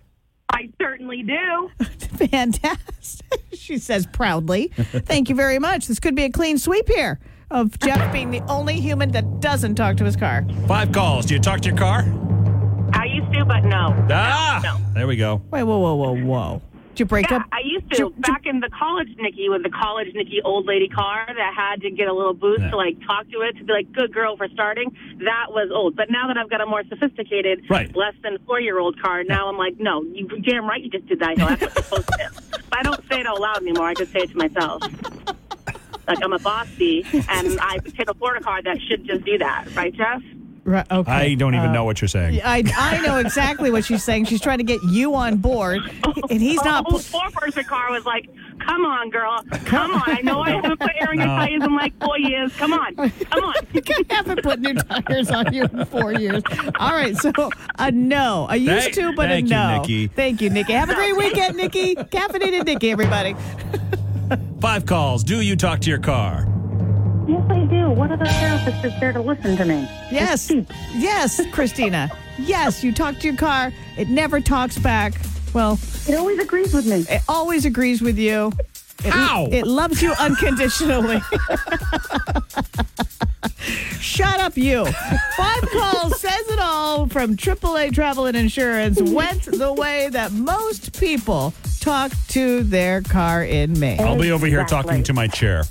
I 0.51 0.71
certainly 0.81 1.23
do. 1.23 1.71
Fantastic. 1.85 3.43
She 3.53 3.79
says 3.79 4.07
proudly. 4.07 4.69
Thank 4.77 5.29
you 5.29 5.35
very 5.35 5.59
much. 5.59 5.87
This 5.87 6.01
could 6.01 6.15
be 6.15 6.25
a 6.25 6.31
clean 6.31 6.59
sweep 6.59 6.89
here 6.89 7.19
of 7.51 7.79
Jeff 7.79 8.13
being 8.13 8.31
the 8.31 8.41
only 8.43 8.81
human 8.81 9.11
that 9.13 9.41
doesn't 9.41 9.75
talk 9.77 9.97
to 9.99 10.05
his 10.05 10.17
car. 10.17 10.45
Five 10.67 10.93
calls. 10.93 11.27
Do 11.27 11.35
you 11.35 11.41
talk 11.41 11.61
to 11.61 11.69
your 11.69 11.79
car? 11.79 12.05
I 13.19 13.21
used 13.21 13.33
to, 13.35 13.45
but 13.45 13.65
no. 13.65 14.07
Ah, 14.13 14.61
No. 14.63 14.79
there 14.95 15.07
we 15.09 15.17
go. 15.17 15.43
Wait, 15.51 15.65
whoa, 15.65 15.79
whoa, 15.79 15.95
whoa, 15.97 16.15
whoa. 16.25 16.63
Did 16.91 17.01
you 17.01 17.05
break 17.07 17.31
Yeah, 17.31 17.39
up? 17.39 17.43
I 17.53 17.61
used 17.65 17.91
to 17.95 18.11
back 18.11 18.43
in 18.47 18.61
the 18.61 18.69
college 18.71 19.09
Nikki 19.19 19.49
with 19.49 19.63
the 19.65 19.71
college 19.71 20.09
Nikki 20.15 20.41
old 20.45 20.67
lady 20.67 20.89
car 20.89 21.27
that 21.27 21.55
had 21.57 21.81
to 21.83 21.91
get 21.91 22.07
a 22.09 22.13
little 22.13 22.33
boost 22.35 22.61
Yeah. 22.63 22.71
to 22.71 22.77
like 22.77 22.97
talk 23.07 23.29
to 23.31 23.41
it 23.43 23.57
to 23.59 23.65
be 23.65 23.73
like 23.73 23.91
good 23.93 24.13
girl 24.15 24.37
for 24.37 24.47
starting. 24.49 24.97
That 25.19 25.47
was 25.51 25.69
old. 25.75 25.97
But 25.97 26.11
now 26.11 26.29
that 26.29 26.37
I've 26.37 26.49
got 26.51 26.61
a 26.61 26.67
more 26.67 26.83
sophisticated, 26.89 27.65
Right. 27.69 27.95
less 27.97 28.15
than 28.23 28.39
four 28.47 28.61
year 28.61 28.79
old 28.79 29.01
car, 29.03 29.25
now 29.25 29.49
I'm 29.49 29.57
like, 29.59 29.79
no, 29.81 30.03
you 30.05 30.29
damn 30.43 30.67
right 30.69 30.81
you 30.83 30.91
just 30.91 31.07
did 31.07 31.19
that. 31.21 31.37
That's 31.37 31.51
what 31.51 31.61
you're 31.61 31.71
supposed 31.71 32.07
to 32.09 32.19
do. 32.19 32.59
But 32.71 32.79
I 32.79 32.83
don't 32.85 33.01
say 33.11 33.21
it 33.21 33.27
out 33.27 33.41
loud 33.41 33.59
anymore. 33.63 33.87
I 33.89 33.95
just 33.95 34.13
say 34.13 34.21
it 34.21 34.31
to 34.31 34.37
myself. 34.37 34.83
Like 36.07 36.19
I'm 36.23 36.33
a 36.33 36.39
bossy 36.39 37.05
and 37.29 37.59
I 37.61 37.79
can 37.79 38.09
afford 38.09 38.37
a 38.39 38.41
car 38.41 38.63
that 38.63 38.79
should 38.89 39.05
just 39.07 39.25
do 39.25 39.39
that, 39.39 39.67
right, 39.77 39.93
Jeff? 39.95 40.23
Right, 40.69 40.87
okay. 40.91 41.11
I 41.11 41.35
don't 41.35 41.55
even 41.55 41.71
Uh, 41.71 41.73
know 41.73 41.85
what 41.85 42.03
you're 42.03 42.09
saying. 42.09 42.43
I, 42.45 42.63
I 42.77 43.01
know 43.01 43.17
exactly 43.27 43.71
what 43.71 43.87
she's 43.87 44.05
saying. 44.05 44.27
She's 44.27 44.41
trying 44.43 44.59
to 44.59 44.65
get 44.65 44.83
you 44.83 45.15
on 45.15 45.39
board, 45.39 45.81
and 46.29 46.41
he's 46.43 46.63
not. 46.63 46.85
The 46.85 46.91
whole 46.91 46.99
four-person 46.99 47.65
car 47.65 47.91
was 47.91 48.05
like, 48.05 48.29
"Come 48.61 48.85
on, 48.85 49.09
girl, 49.09 49.43
come 49.65 49.95
on! 49.95 50.03
I 50.07 50.21
know 50.21 50.41
I 50.41 50.51
haven't 50.51 50.79
put 50.79 50.91
air 51.01 51.11
in 51.13 51.21
your 51.21 51.27
No. 51.29 51.37
tires 51.37 51.63
in 51.65 51.75
like 51.75 51.99
four 52.05 52.19
years. 52.19 52.55
Come 52.57 52.75
on, 52.75 52.95
come 52.97 53.45
on." 53.45 53.55
I 53.75 54.15
haven't 54.15 54.43
put 54.43 54.61
new 54.61 54.75
tires 54.75 55.31
on 55.31 55.55
you 55.55 55.63
in 55.65 55.87
four 55.87 56.13
years. 56.13 56.43
All 56.79 56.91
right, 56.93 57.17
so 57.17 57.33
a 57.79 57.91
no. 57.91 58.47
I 58.51 58.57
used 58.57 58.83
Thank- 58.83 58.95
to, 58.97 59.13
but 59.15 59.29
thank 59.31 59.51
a 59.51 59.55
you. 59.55 59.79
Nikki. 59.81 60.07
Thank 60.09 60.43
you, 60.43 60.51
Nikki. 60.51 60.75
Have 60.75 60.91
a 60.91 60.95
great 60.95 61.17
weekend, 61.17 61.57
Nikki. 61.57 61.95
Caffeinated 61.97 62.67
Nikki, 62.67 62.91
everybody. 62.91 63.35
Five 64.61 64.85
calls. 64.85 65.25
Do 65.25 65.41
you 65.41 65.57
talk 65.57 65.81
to 65.81 65.89
your 65.89 65.99
car? 66.01 66.47
Yes, 67.29 67.45
I 67.51 67.65
do. 67.67 67.91
What 67.91 68.11
other 68.11 68.25
therapist 68.25 68.85
is 68.87 68.99
there 69.01 69.13
to 69.13 69.21
listen 69.21 69.55
to 69.59 69.65
me? 69.67 69.87
Yes, 70.11 70.51
yes, 70.95 71.41
Christina. 71.53 72.11
Yes, 72.39 72.83
you 72.83 72.91
talk 72.93 73.19
to 73.19 73.27
your 73.29 73.37
car. 73.37 73.71
It 73.99 74.09
never 74.09 74.41
talks 74.41 74.79
back. 74.79 75.13
Well, 75.53 75.79
it 76.09 76.15
always 76.15 76.39
agrees 76.39 76.73
with 76.73 76.87
me. 76.87 77.05
It 77.09 77.21
always 77.29 77.67
agrees 77.67 78.01
with 78.01 78.19
you. 78.19 78.51
It, 79.05 79.15
Ow! 79.15 79.49
It 79.53 79.67
loves 79.67 80.01
you 80.03 80.13
unconditionally. 80.19 81.21
Shut 84.01 84.41
up, 84.41 84.57
you. 84.57 84.85
Five 85.37 85.63
calls 85.73 86.21
says 86.21 86.49
it 86.49 86.59
all 86.59 87.07
from 87.09 87.37
AAA 87.37 87.95
Travel 87.95 88.27
and 88.27 88.37
Insurance 88.37 89.01
went 89.01 89.43
the 89.43 89.73
way 89.73 90.09
that 90.11 90.33
most 90.33 90.99
people 90.99 91.55
talk 91.81 92.11
to 92.29 92.63
their 92.65 93.03
car 93.03 93.45
in 93.45 93.79
Maine. 93.79 94.01
I'll 94.01 94.19
be 94.19 94.33
over 94.33 94.47
here 94.47 94.65
talking 94.65 95.03
to 95.05 95.13
my 95.13 95.29
chair. 95.29 95.65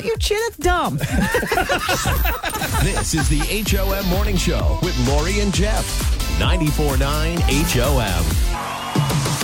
No, 0.00 0.06
your 0.06 0.16
chin 0.18 0.38
dumb. 0.60 0.98
This 2.82 3.14
is 3.14 3.28
the 3.28 3.40
HOM 3.40 4.06
Morning 4.08 4.36
Show 4.36 4.78
with 4.82 4.96
Lori 5.08 5.40
and 5.40 5.52
Jeff. 5.52 5.84
94.9 6.38 7.40
HOM. 7.40 9.35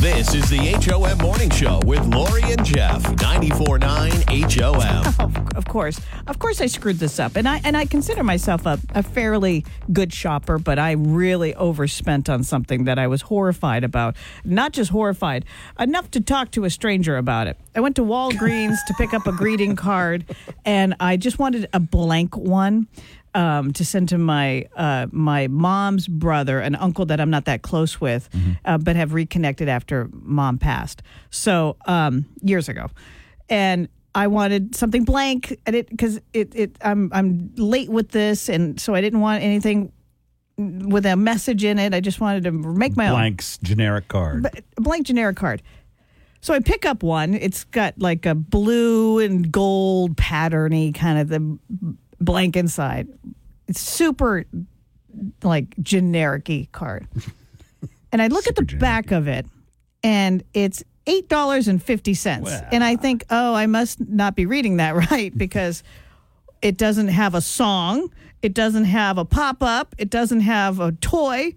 This 0.00 0.34
is 0.34 0.50
the 0.50 0.58
HOM 0.58 1.18
Morning 1.18 1.48
Show 1.48 1.80
with 1.86 2.04
Lori 2.06 2.42
and 2.42 2.64
Jeff. 2.64 3.02
94.9 3.02 4.52
HOM. 4.52 5.46
of 5.56 5.64
course, 5.66 5.98
of 6.26 6.38
course, 6.38 6.60
I 6.60 6.66
screwed 6.66 6.98
this 6.98 7.18
up, 7.18 7.34
and 7.34 7.48
I 7.48 7.60
and 7.64 7.76
I 7.76 7.86
consider 7.86 8.22
myself 8.22 8.66
a, 8.66 8.78
a 8.94 9.02
fairly 9.02 9.64
good 9.92 10.12
shopper, 10.12 10.58
but 10.58 10.78
I 10.78 10.92
really 10.92 11.54
overspent 11.54 12.28
on 12.28 12.44
something 12.44 12.84
that 12.84 12.98
I 12.98 13.06
was 13.06 13.22
horrified 13.22 13.84
about. 13.84 14.16
Not 14.44 14.72
just 14.72 14.90
horrified, 14.90 15.46
enough 15.80 16.10
to 16.12 16.20
talk 16.20 16.50
to 16.52 16.64
a 16.64 16.70
stranger 16.70 17.16
about 17.16 17.46
it. 17.46 17.58
I 17.74 17.80
went 17.80 17.96
to 17.96 18.02
Walgreens 18.02 18.76
to 18.88 18.94
pick 18.94 19.14
up 19.14 19.26
a 19.26 19.32
greeting 19.32 19.76
card, 19.76 20.26
and 20.64 20.94
I 21.00 21.16
just 21.16 21.38
wanted 21.38 21.68
a 21.72 21.80
blank 21.80 22.36
one. 22.36 22.86
Um, 23.36 23.72
to 23.74 23.84
send 23.84 24.08
to 24.08 24.16
my 24.18 24.64
uh, 24.76 25.08
my 25.12 25.46
mom's 25.48 26.08
brother, 26.08 26.58
an 26.60 26.74
uncle 26.74 27.04
that 27.04 27.20
I'm 27.20 27.28
not 27.28 27.44
that 27.44 27.60
close 27.60 28.00
with, 28.00 28.30
uh, 28.64 28.78
but 28.78 28.96
have 28.96 29.12
reconnected 29.12 29.68
after 29.68 30.08
mom 30.10 30.56
passed. 30.56 31.02
So 31.28 31.76
um, 31.84 32.24
years 32.40 32.70
ago, 32.70 32.86
and 33.50 33.88
I 34.14 34.28
wanted 34.28 34.74
something 34.74 35.04
blank, 35.04 35.58
and 35.66 35.76
it 35.76 35.90
because 35.90 36.18
it, 36.32 36.54
it 36.54 36.78
I'm 36.80 37.10
I'm 37.12 37.52
late 37.56 37.90
with 37.90 38.08
this, 38.12 38.48
and 38.48 38.80
so 38.80 38.94
I 38.94 39.02
didn't 39.02 39.20
want 39.20 39.42
anything 39.42 39.92
with 40.56 41.04
a 41.04 41.16
message 41.16 41.62
in 41.62 41.78
it. 41.78 41.92
I 41.92 42.00
just 42.00 42.18
wanted 42.18 42.44
to 42.44 42.52
make 42.52 42.96
my 42.96 43.08
own 43.08 43.16
Blank's 43.16 43.58
generic 43.58 44.08
card. 44.08 44.44
but 44.44 44.64
blank 44.76 45.06
generic 45.06 45.36
card. 45.36 45.60
So 46.40 46.54
I 46.54 46.60
pick 46.60 46.86
up 46.86 47.02
one. 47.02 47.34
It's 47.34 47.64
got 47.64 47.98
like 47.98 48.24
a 48.24 48.34
blue 48.34 49.18
and 49.18 49.52
gold 49.52 50.16
patterny 50.16 50.94
kind 50.94 51.18
of 51.18 51.28
the 51.28 51.58
blank 52.20 52.56
inside. 52.56 53.08
It's 53.68 53.80
super 53.80 54.44
like 55.42 55.76
generic 55.80 56.50
card. 56.72 57.06
and 58.12 58.20
I 58.22 58.28
look 58.28 58.46
at 58.46 58.56
the 58.56 58.62
back 58.62 59.10
of 59.10 59.28
it 59.28 59.46
and 60.02 60.42
it's 60.54 60.84
eight 61.06 61.28
dollars 61.28 61.68
and 61.68 61.82
fifty 61.82 62.14
cents. 62.14 62.50
And 62.72 62.82
I 62.84 62.96
think, 62.96 63.24
oh, 63.30 63.54
I 63.54 63.66
must 63.66 64.00
not 64.00 64.36
be 64.36 64.46
reading 64.46 64.76
that 64.78 64.94
right 65.10 65.36
because 65.36 65.82
it 66.62 66.76
doesn't 66.76 67.08
have 67.08 67.34
a 67.34 67.40
song. 67.40 68.10
It 68.42 68.54
doesn't 68.54 68.84
have 68.84 69.18
a 69.18 69.24
pop 69.24 69.62
up. 69.62 69.94
It 69.98 70.10
doesn't 70.10 70.40
have 70.40 70.78
a 70.78 70.92
toy. 70.92 71.54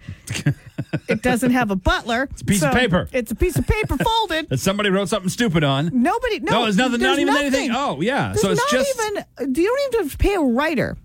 it 1.07 1.21
doesn't 1.21 1.51
have 1.51 1.69
a 1.71 1.75
butler. 1.75 2.27
It's 2.31 2.41
a 2.41 2.45
piece 2.45 2.63
of 2.63 2.73
paper. 2.73 3.07
It's 3.11 3.31
a 3.31 3.35
piece 3.35 3.57
of 3.57 3.67
paper 3.67 3.97
folded. 4.03 4.49
That 4.49 4.59
somebody 4.59 4.89
wrote 4.89 5.09
something 5.09 5.29
stupid 5.29 5.63
on. 5.63 5.91
Nobody. 5.93 6.39
No, 6.39 6.51
No, 6.51 6.63
there's 6.63 6.77
nothing- 6.77 7.01
not 7.01 7.19
even 7.19 7.33
nothing. 7.33 7.47
anything. 7.47 7.71
Oh, 7.73 8.01
yeah. 8.01 8.29
There's 8.29 8.41
So 8.41 8.51
it's 8.51 8.59
not 8.61 8.69
just- 8.71 8.99
even. 8.99 9.23
You 9.55 9.65
don't 9.67 9.93
even 9.93 10.03
have 10.03 10.11
to 10.13 10.17
pay 10.17 10.35
a 10.35 10.41
writer. 10.41 10.97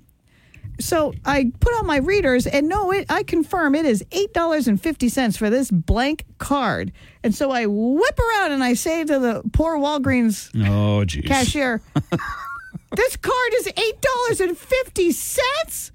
So 0.81 1.15
I 1.25 1.53
put 1.61 1.73
on 1.75 1.87
my 1.87 1.99
readers, 1.99 2.49
and 2.49 2.69
no, 2.69 2.91
it, 2.91 3.07
I 3.09 3.23
confirm 3.23 3.77
it 3.77 3.85
is 3.87 4.05
eight 4.11 4.33
dollars 4.35 4.67
and 4.67 4.81
fifty 4.83 5.09
cents 5.09 5.37
for 5.37 5.49
this 5.49 5.71
blank 5.71 6.25
card. 6.39 6.91
And 7.23 7.33
so 7.33 7.53
I 7.53 7.67
whip 7.67 8.19
around 8.19 8.51
and 8.51 8.65
I 8.65 8.75
say 8.75 9.05
to 9.05 9.19
the 9.21 9.43
poor 9.53 9.79
Walgreens 9.79 10.51
Oh, 10.67 11.05
jeez. 11.07 11.27
cashier, 11.29 11.81
"This 12.97 13.17
card 13.17 13.53
is 13.55 13.67
$8.50. 13.69 15.91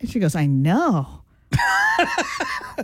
And 0.00 0.10
she 0.10 0.18
goes, 0.18 0.34
"I 0.34 0.46
know." 0.46 1.22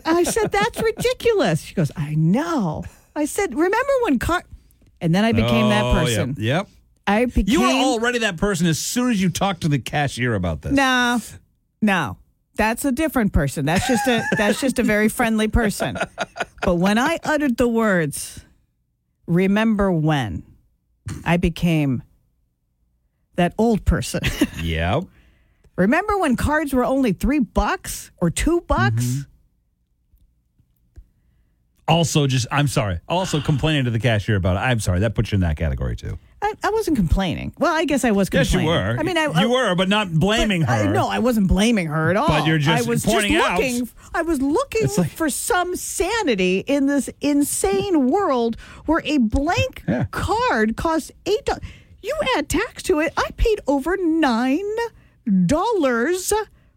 I 0.05 0.25
said, 0.27 0.53
"That's 0.53 0.81
ridiculous." 0.81 1.63
She 1.63 1.75
goes, 1.75 1.91
"I 1.97 2.15
know." 2.15 2.85
I 3.15 3.27
said, 3.27 3.55
"Remember 3.55 3.93
when 4.03 4.19
card?" 4.19 4.45
And 5.01 5.15
then 5.15 5.25
I 5.25 5.33
became 5.33 5.69
that 5.69 5.85
Oh, 5.85 5.93
person. 5.95 6.31
Yep. 6.39 6.39
yep. 6.39 6.69
I 7.07 7.25
became. 7.27 7.45
You 7.49 7.61
were 7.63 7.67
already 7.69 8.19
that 8.21 8.37
person 8.37 8.67
as 8.67 8.79
soon 8.79 9.11
as 9.11 9.21
you 9.21 9.29
talked 9.29 9.63
to 9.63 9.69
the 9.69 9.79
cashier 9.79 10.35
about 10.35 10.63
this. 10.63 10.73
No, 10.73 11.21
no, 11.83 12.17
that's 12.55 12.85
a 12.85 12.93
different 12.93 13.33
person. 13.33 13.67
That's 13.67 13.87
just 13.89 14.07
a 14.07 14.23
that's 14.37 14.61
just 14.61 14.79
a 14.79 14.83
very 14.85 15.09
friendly 15.09 15.49
person. 15.49 15.99
But 16.63 16.77
when 16.77 16.99
I 16.99 17.19
uttered 17.25 17.57
the 17.57 17.69
words, 17.69 18.41
"Remember 19.27 19.91
when," 19.91 20.45
I 21.25 21.37
became 21.37 22.03
that 23.37 23.55
old 23.59 23.85
person. 23.85 24.21
Yep. 24.63 25.05
Remember 25.77 26.19
when 26.19 26.37
cards 26.37 26.73
were 26.75 26.85
only 26.85 27.13
three 27.13 27.39
bucks 27.41 28.11
or 28.19 28.31
two 28.31 28.61
bucks? 28.61 29.05
Mm-hmm. 29.05 29.21
Also, 31.89 32.27
just 32.27 32.47
I'm 32.53 32.69
sorry. 32.69 33.01
Also 33.09 33.41
complaining 33.41 33.85
to 33.87 33.91
the 33.91 33.99
cashier 33.99 34.37
about 34.37 34.57
it. 34.57 34.61
I'm 34.61 34.79
sorry. 34.81 35.01
That 35.01 35.15
puts 35.15 35.33
you 35.33 35.37
in 35.37 35.41
that 35.41 35.57
category 35.57 35.97
too. 35.97 36.19
I, 36.41 36.53
I 36.63 36.71
wasn't 36.71 36.97
complaining. 36.97 37.53
Well, 37.59 37.75
I 37.75 37.85
guess 37.85 38.05
I 38.05 38.13
was 38.13 38.29
Yes, 38.33 38.53
you 38.53 38.61
complaining. 38.61 38.97
were. 38.97 39.01
I 39.01 39.03
mean, 39.03 39.19
I, 39.19 39.41
you 39.43 39.51
were, 39.51 39.75
but 39.75 39.89
not 39.89 40.13
blaming 40.13 40.61
But 40.63 40.71
I- 40.71 40.85
her. 40.85 40.93
no, 40.93 41.09
I 41.09 41.19
wasn't 41.19 41.49
blaming 41.49 41.87
her 41.89 42.11
at 42.11 42.17
all. 42.17 42.29
But 42.29 42.47
you're 42.47 42.59
just 42.59 42.87
I 42.87 42.89
was 42.89 43.05
pointing 43.05 43.33
just 43.33 43.49
out- 43.51 43.59
looking. 43.59 43.89
I 44.15 44.23
was 44.23 44.41
looking 44.41 44.85
It's 44.85 44.99
like- 44.99 45.11
for 45.11 45.29
some 45.29 45.75
sanity 45.77 46.61
in 46.61 46.87
this 46.87 47.11
insane 47.21 48.09
world 48.11 48.57
where 48.87 49.03
a 49.05 49.19
blank 49.19 49.85
card 50.13 50.77
costs 50.77 51.11
eight 51.27 51.45
dollars. 51.45 51.63
You 52.03 52.17
add 52.37 52.49
tax 52.49 52.83
to 52.85 53.01
it. 53.01 53.13
I 53.17 53.31
paid 53.37 53.61
over 53.67 53.97
nine 53.97 54.65
dollars 55.47 56.33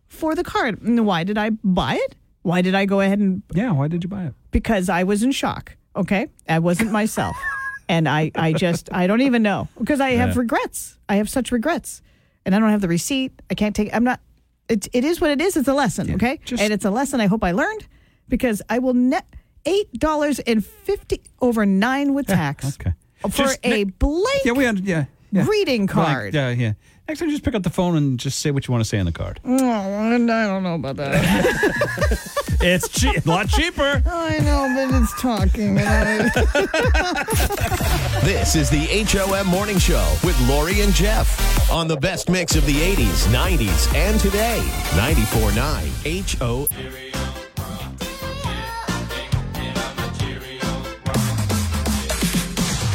for 0.08 0.36
the 0.36 0.44
card. 0.44 0.80
Why 0.82 1.24
did 1.24 1.38
I 1.38 1.50
buy 1.50 1.96
it? 1.96 2.16
Why 2.44 2.62
did 2.62 2.76
I 2.76 2.86
go 2.86 3.02
ahead 3.02 3.20
and? 3.20 3.42
Yeah, 3.54 3.72
why 3.72 3.88
did 3.88 4.04
you 4.04 4.10
buy 4.10 4.26
it? 4.26 4.34
Because 4.52 4.88
I 4.90 5.04
was 5.04 5.24
in 5.24 5.32
shock. 5.32 5.76
Okay, 5.96 6.28
I 6.48 6.60
wasn't 6.60 6.92
myself, 6.92 7.36
and 7.90 8.08
I, 8.10 8.30
I 8.36 8.52
just, 8.52 8.90
I 8.92 9.08
don't 9.08 9.22
even 9.22 9.42
know 9.44 9.70
because 9.80 10.02
I 10.02 10.12
have 10.12 10.30
Yeah. 10.36 10.40
regrets. 10.40 10.98
I 11.08 11.16
have 11.16 11.30
such 11.30 11.52
regrets, 11.52 12.02
and 12.46 12.54
I 12.54 12.60
don't 12.60 12.70
have 12.70 12.82
the 12.82 12.88
receipt. 12.90 13.32
I 13.50 13.54
can't 13.56 13.76
take. 13.76 13.94
I'm 13.96 14.04
not. 14.04 14.20
It, 14.68 14.88
it 14.94 15.04
is 15.06 15.22
what 15.22 15.32
it 15.32 15.40
is. 15.42 15.56
It's 15.56 15.68
a 15.70 15.74
lesson. 15.74 16.16
okay, 16.16 16.40
and 16.60 16.74
it's 16.74 16.86
a 16.86 16.92
lesson. 16.92 17.22
I 17.22 17.28
hope 17.28 17.44
I 17.44 17.52
learned 17.52 17.88
because 18.28 18.62
I 18.70 18.80
will 18.80 18.94
net 18.94 19.26
eight 19.66 19.92
dollars 19.94 20.40
and 20.40 20.64
fifty 20.66 21.22
over 21.42 21.66
nine 21.66 22.14
with 22.14 22.28
tax. 22.28 22.78
okay. 22.82 22.94
For 23.22 23.30
Just 23.30 23.60
a 23.64 23.86
blank 23.86 24.42
Yeah, 24.46 24.52
we 24.52 24.68
under, 24.68 24.84
yeah, 24.84 25.06
yeah. 25.36 25.46
greeting 25.46 25.86
Blank, 25.86 26.08
card. 26.08 26.34
Yeah, 26.34 26.50
yeah. 26.50 26.74
Next 27.08 27.20
time, 27.20 27.30
just 27.30 27.44
pick 27.44 27.54
up 27.54 27.62
the 27.62 27.70
phone 27.70 27.96
and 27.96 28.20
just 28.20 28.40
say 28.40 28.50
what 28.50 28.68
you 28.68 28.72
want 28.72 28.84
to 28.84 28.90
say 28.90 28.98
on 28.98 29.06
the 29.06 29.12
card. 29.12 29.40
Oh, 29.46 29.52
and 29.54 30.32
I 30.32 30.48
don't 30.48 30.64
know 30.64 30.76
about 30.76 30.96
that. 30.98 32.32
It's 32.62 32.88
che- 32.88 33.18
a 33.24 33.28
lot 33.30 33.48
cheaper. 33.50 34.02
I 34.08 34.40
know, 34.40 34.74
but 34.74 34.90
it's 35.00 35.14
talking. 35.22 35.78
and 35.78 36.32
I- 36.34 38.22
This 38.24 38.56
is 38.56 38.70
the 38.72 38.88
HOM 39.06 39.46
Morning 39.48 39.78
Show 39.78 40.16
with 40.24 40.40
Lori 40.48 40.82
and 40.82 40.92
Jeff 40.94 41.70
on 41.70 41.88
the 41.88 41.98
best 41.98 42.28
mix 42.30 42.56
of 42.56 42.66
the 42.66 42.74
80s, 42.74 43.28
90s, 43.28 43.94
and 43.94 44.20
today. 44.20 44.62
94.9 44.96 46.40
HO. 46.40 46.68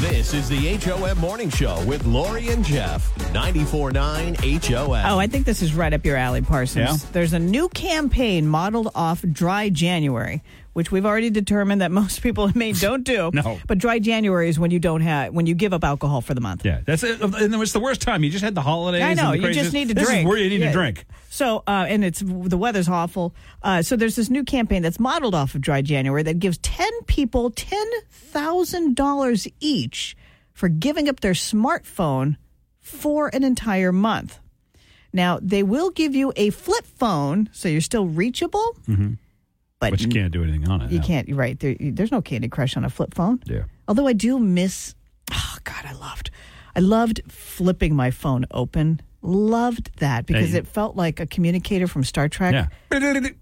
This 0.00 0.32
is 0.32 0.48
the 0.48 0.76
HOM 0.78 1.18
Morning 1.18 1.50
Show 1.50 1.84
with 1.84 2.06
Lori 2.06 2.48
and 2.48 2.64
Jeff. 2.64 3.14
94.9 3.34 4.64
HOM. 4.64 4.90
Oh, 5.12 5.18
I 5.18 5.26
think 5.26 5.44
this 5.44 5.60
is 5.60 5.74
right 5.74 5.92
up 5.92 6.06
your 6.06 6.16
alley, 6.16 6.40
Parsons. 6.40 7.04
Yeah? 7.04 7.10
There's 7.12 7.34
a 7.34 7.38
new 7.38 7.68
campaign 7.68 8.46
modeled 8.46 8.90
off 8.94 9.20
Dry 9.30 9.68
January, 9.68 10.42
which 10.72 10.90
we've 10.90 11.04
already 11.04 11.28
determined 11.28 11.82
that 11.82 11.90
most 11.92 12.22
people 12.22 12.46
in 12.46 12.52
Maine 12.56 12.76
don't 12.76 13.04
do. 13.04 13.30
No. 13.40 13.58
But 13.66 13.76
dry 13.78 13.98
January 13.98 14.48
is 14.48 14.58
when 14.58 14.70
you 14.70 14.78
don't 14.78 15.02
have 15.02 15.32
when 15.34 15.46
you 15.46 15.54
give 15.54 15.72
up 15.74 15.84
alcohol 15.84 16.20
for 16.22 16.32
the 16.34 16.40
month. 16.40 16.64
Yeah, 16.64 16.80
that's 16.84 17.02
it. 17.02 17.20
And 17.20 17.54
it's 17.54 17.72
the 17.72 17.80
worst 17.80 18.00
time. 18.00 18.24
You 18.24 18.30
just 18.30 18.42
had 18.44 18.54
the 18.54 18.60
holidays. 18.62 19.02
I 19.02 19.14
know. 19.14 19.32
You 19.32 19.52
just 19.52 19.72
need 19.72 19.88
to 19.88 19.94
this 19.94 20.06
drink. 20.06 20.20
Is 20.20 20.26
where 20.26 20.38
you 20.38 20.48
need 20.50 20.60
Yeah. 20.60 20.66
to 20.68 20.72
drink. 20.72 21.04
So, 21.40 21.62
uh, 21.66 21.86
and 21.88 22.04
it's 22.04 22.20
the 22.20 22.58
weather's 22.58 22.86
awful. 22.88 23.34
Uh, 23.62 23.80
so 23.80 23.96
there's 23.96 24.14
this 24.14 24.28
new 24.28 24.44
campaign 24.44 24.82
that's 24.82 25.00
modeled 25.00 25.34
off 25.34 25.54
of 25.54 25.62
Dry 25.62 25.80
January 25.80 26.22
that 26.24 26.38
gives 26.38 26.58
ten 26.58 26.90
people 27.06 27.48
ten 27.50 27.86
thousand 28.10 28.94
dollars 28.94 29.48
each 29.58 30.16
for 30.52 30.68
giving 30.68 31.08
up 31.08 31.20
their 31.20 31.32
smartphone 31.32 32.36
for 32.80 33.28
an 33.32 33.42
entire 33.42 33.90
month. 33.90 34.38
Now 35.14 35.38
they 35.40 35.62
will 35.62 35.88
give 35.90 36.14
you 36.14 36.30
a 36.36 36.50
flip 36.50 36.84
phone, 36.84 37.48
so 37.52 37.68
you're 37.68 37.80
still 37.80 38.04
reachable, 38.06 38.76
Mm-hmm. 38.86 39.12
but, 39.78 39.90
But 39.92 40.00
you 40.02 40.08
can't 40.08 40.32
do 40.32 40.42
anything 40.42 40.68
on 40.68 40.82
it. 40.82 40.90
You 40.92 40.98
no. 41.00 41.06
can't. 41.06 41.34
Right. 41.34 41.58
There, 41.58 41.74
there's 41.80 42.12
no 42.12 42.20
Candy 42.20 42.48
Crush 42.48 42.76
on 42.76 42.84
a 42.84 42.90
flip 42.90 43.14
phone. 43.14 43.40
Yeah. 43.46 43.62
Although 43.88 44.06
I 44.08 44.12
do 44.12 44.38
miss. 44.38 44.94
Oh 45.32 45.56
God, 45.64 45.86
I 45.88 45.94
loved. 45.94 46.30
I 46.76 46.80
loved 46.80 47.22
flipping 47.28 47.96
my 47.96 48.10
phone 48.10 48.44
open. 48.50 49.00
Loved 49.22 49.90
that 49.98 50.26
because 50.26 50.52
Hey. 50.52 50.58
it 50.58 50.66
felt 50.66 50.96
like 50.96 51.20
a 51.20 51.26
communicator 51.26 51.86
from 51.86 52.04
Star 52.04 52.28
Trek. 52.28 52.52
Yeah. 52.54 52.66
And, 52.92 53.34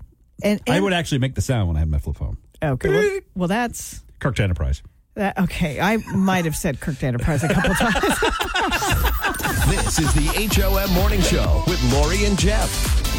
and 0.43 0.61
I 0.69 0.81
would 0.81 0.93
actually 0.93 1.19
make 1.19 1.35
the 1.35 1.41
sound 1.41 1.69
when 1.69 1.77
I 1.77 1.81
had 1.81 1.89
my 1.91 1.99
flip 1.99 2.17
phone. 2.17 2.37
Okay. 2.63 2.89
Well, 2.89 3.21
well, 3.35 3.49
that's 3.49 4.03
Kirk 4.19 4.39
Enterprise. 4.41 4.83
that. 5.15 5.39
Okay, 5.39 5.81
I 5.81 5.97
might 6.15 6.45
have 6.45 6.57
said 6.57 6.81
Kirk 6.81 7.03
Enterprise 7.03 7.43
a 7.45 7.49
couple 7.49 7.75
times. 7.75 7.95
This 9.69 9.99
is 9.99 10.13
the 10.15 10.49
HOM 10.63 10.91
Morning 10.95 11.21
Show 11.21 11.63
with 11.67 11.83
Lori 11.93 12.25
and 12.25 12.39
Jeff. 12.39 12.71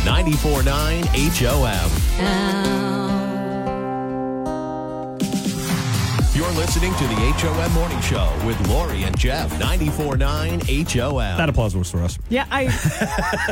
94.9 0.04 1.06
HOM. 1.06 1.90
You're 2.20 2.99
listening 6.70 6.94
to 6.94 7.04
the 7.08 7.16
HOM 7.16 7.72
Morning 7.74 8.00
Show 8.02 8.32
with 8.46 8.68
Lori 8.68 9.02
and 9.02 9.18
Jeff. 9.18 9.50
94.9 9.60 10.88
HOM. 10.88 11.18
That 11.40 11.50
applause 11.50 11.76
was 11.76 11.90
for 11.90 11.98
us. 12.04 12.20
yeah, 12.30 12.46
I. 12.52 12.66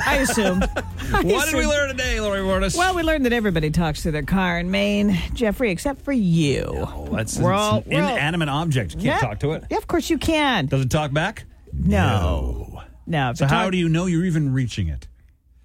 I 0.05 0.17
assume. 0.17 0.61
I 1.11 1.23
What 1.23 1.45
did 1.49 1.55
we 1.55 1.65
learn 1.65 1.89
today, 1.89 2.19
Lori 2.21 2.43
Mortis? 2.43 2.77
Well, 2.77 2.93
we 2.93 3.01
learned 3.01 3.25
that 3.25 3.33
everybody 3.33 3.71
talks 3.71 4.03
to 4.03 4.11
their 4.11 4.21
car 4.21 4.59
in 4.59 4.69
Maine, 4.69 5.17
Jeffrey, 5.33 5.71
except 5.71 6.01
for 6.03 6.11
you. 6.11 6.65
Oh, 6.75 7.07
that's 7.11 7.39
We're 7.39 7.53
it's 7.53 7.59
all- 7.59 7.77
an 7.77 7.83
we're 7.87 8.03
all- 8.03 8.15
inanimate 8.17 8.49
object. 8.49 8.91
You 8.93 9.01
can't 9.09 9.19
Yeah. 9.23 9.27
talk 9.29 9.39
to 9.39 9.53
it. 9.53 9.63
Yeah, 9.71 9.77
of 9.77 9.87
course 9.87 10.11
you 10.11 10.19
can. 10.19 10.67
Does 10.67 10.81
it 10.81 10.91
talk 10.91 11.11
back? 11.11 11.45
No. 11.73 12.83
No. 13.07 13.33
So 13.33 13.47
how 13.47 13.71
do 13.71 13.77
you 13.79 13.89
know 13.89 14.05
you're 14.05 14.25
even 14.25 14.53
reaching 14.53 14.89
it? 14.89 15.07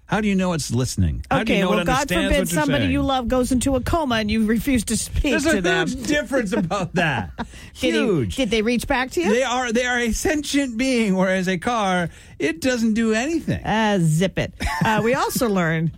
How 0.05 0.21
do 0.21 0.27
you 0.27 0.35
know 0.35 0.53
it's 0.53 0.69
listening? 0.71 1.25
How 1.31 1.37
do 1.37 1.41
Okay, 1.43 1.57
you 1.59 1.63
know 1.63 1.69
well, 1.71 1.85
God 1.85 2.07
forbid 2.09 2.47
somebody 2.49 2.83
saying? 2.83 2.91
you 2.91 3.01
love 3.01 3.27
goes 3.27 3.51
into 3.51 3.75
a 3.75 3.81
coma 3.81 4.15
and 4.15 4.29
you 4.29 4.45
refuse 4.45 4.83
to 4.85 4.97
speak 4.97 5.23
There's 5.23 5.43
to 5.45 5.57
a 5.57 5.85
huge 5.85 6.03
difference 6.07 6.51
about 6.53 6.93
that. 6.95 7.31
Did, 7.37 7.47
he- 7.73 7.91
huge. 7.91 8.35
did 8.35 8.51
they 8.51 8.61
reach 8.61 8.85
back 8.85 9.11
to 9.11 9.21
you? 9.21 9.29
They 9.29 9.43
are 9.43 9.71
they 9.71 9.85
are 9.85 9.97
a 9.99 10.11
sentient 10.11 10.77
being, 10.77 11.15
whereas 11.15 11.47
a 11.47 11.57
car 11.57 12.09
it 12.37 12.61
doesn't 12.61 12.93
do 12.93 13.13
anything. 13.13 13.63
Uh, 13.63 13.99
zip 14.01 14.37
it. 14.37 14.53
Uh, 14.85 15.01
we 15.03 15.13
also 15.15 15.47
learned 15.61 15.91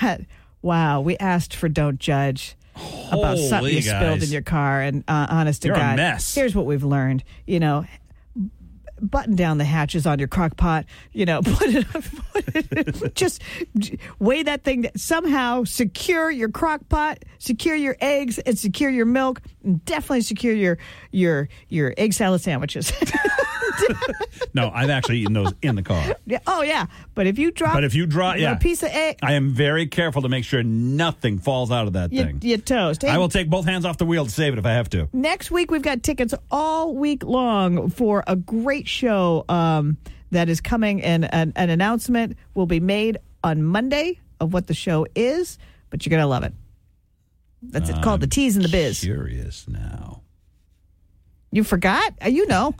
that, 0.00 0.22
wow, 0.62 1.00
we 1.00 1.16
asked 1.18 1.54
for 1.54 1.68
don't 1.68 2.00
judge 2.00 2.56
about 3.12 3.36
something 3.36 3.58
Holy 3.58 3.74
you 3.76 3.82
spilled 3.82 4.22
in 4.22 4.30
your 4.30 4.42
car. 4.42 4.80
And 4.80 5.04
uh, 5.06 5.26
honest 5.28 5.62
to 5.62 5.68
You're 5.68 5.76
a 5.76 5.96
God, 5.96 6.20
here's 6.34 6.54
what 6.54 6.64
we've 6.66 6.82
learned. 6.82 7.22
You 7.46 7.60
know, 7.60 7.84
button 9.02 9.36
down 9.36 9.58
the 9.58 9.64
hatches 9.64 10.06
on 10.06 10.18
your 10.18 10.28
crock 10.28 10.56
pot. 10.56 10.86
You 11.12 11.26
know, 11.26 11.42
put 11.44 11.68
it, 11.68 11.86
put 11.92 13.02
it 13.02 13.14
just 13.14 13.42
weigh 14.18 14.42
that 14.44 14.64
thing. 14.64 14.82
that 14.82 14.98
Somehow 14.98 15.64
secure 15.64 16.30
your 16.30 16.48
crock 16.48 16.88
pot, 16.88 17.24
secure 17.38 17.76
your 17.76 17.96
eggs, 18.00 18.38
and 18.38 18.58
secure 18.58 18.90
your 18.90 19.06
milk. 19.06 19.40
And 19.64 19.84
definitely 19.84 20.22
secure 20.22 20.54
your 20.54 20.78
your 21.10 21.48
your 21.68 21.94
egg 21.96 22.14
salad 22.14 22.40
sandwiches. 22.40 22.92
No, 24.54 24.70
I've 24.74 24.90
actually 24.90 25.18
eaten 25.20 25.32
those 25.32 25.52
in 25.62 25.76
the 25.76 25.82
car. 25.82 26.14
Yeah, 26.26 26.38
oh 26.46 26.62
yeah, 26.62 26.86
but 27.14 27.26
if 27.26 27.38
you 27.38 27.50
drop, 27.50 27.74
But 27.74 27.84
if 27.84 27.94
you 27.94 28.06
drop, 28.06 28.36
yeah, 28.38 28.52
a 28.52 28.58
piece 28.58 28.82
of 28.82 28.90
egg, 28.90 29.18
I 29.22 29.32
am 29.34 29.50
very 29.52 29.86
careful 29.86 30.22
to 30.22 30.28
make 30.28 30.44
sure 30.44 30.62
nothing 30.62 31.38
falls 31.38 31.70
out 31.70 31.86
of 31.86 31.94
that 31.94 32.12
you, 32.12 32.22
thing. 32.22 32.38
you 32.42 32.58
toast. 32.58 33.02
Hey, 33.02 33.08
I 33.08 33.18
will 33.18 33.28
take 33.30 33.48
both 33.48 33.64
hands 33.64 33.84
off 33.84 33.96
the 33.98 34.04
wheel 34.04 34.24
to 34.24 34.30
save 34.30 34.52
it 34.52 34.58
if 34.58 34.66
I 34.66 34.72
have 34.72 34.90
to. 34.90 35.08
Next 35.12 35.50
week 35.50 35.70
we've 35.70 35.82
got 35.82 36.02
tickets 36.02 36.34
all 36.50 36.94
week 36.94 37.24
long 37.24 37.88
for 37.88 38.22
a 38.26 38.36
great 38.36 38.86
show 38.88 39.44
um, 39.48 39.96
that 40.30 40.48
is 40.48 40.60
coming, 40.60 41.02
and 41.02 41.32
an, 41.32 41.52
an 41.56 41.70
announcement 41.70 42.36
will 42.54 42.66
be 42.66 42.80
made 42.80 43.18
on 43.42 43.62
Monday 43.62 44.20
of 44.40 44.52
what 44.52 44.66
the 44.66 44.74
show 44.74 45.06
is. 45.14 45.58
But 45.90 46.04
you're 46.04 46.10
gonna 46.10 46.26
love 46.26 46.44
it. 46.44 46.52
That's 47.62 47.88
it. 47.88 48.02
Called 48.02 48.20
the 48.20 48.26
Teas 48.26 48.56
and 48.56 48.64
the 48.64 48.68
Biz. 48.68 49.00
Curious 49.00 49.66
now. 49.68 50.22
You 51.50 51.64
forgot? 51.64 52.12
Uh, 52.24 52.28
You 52.28 52.46
know. 52.46 52.74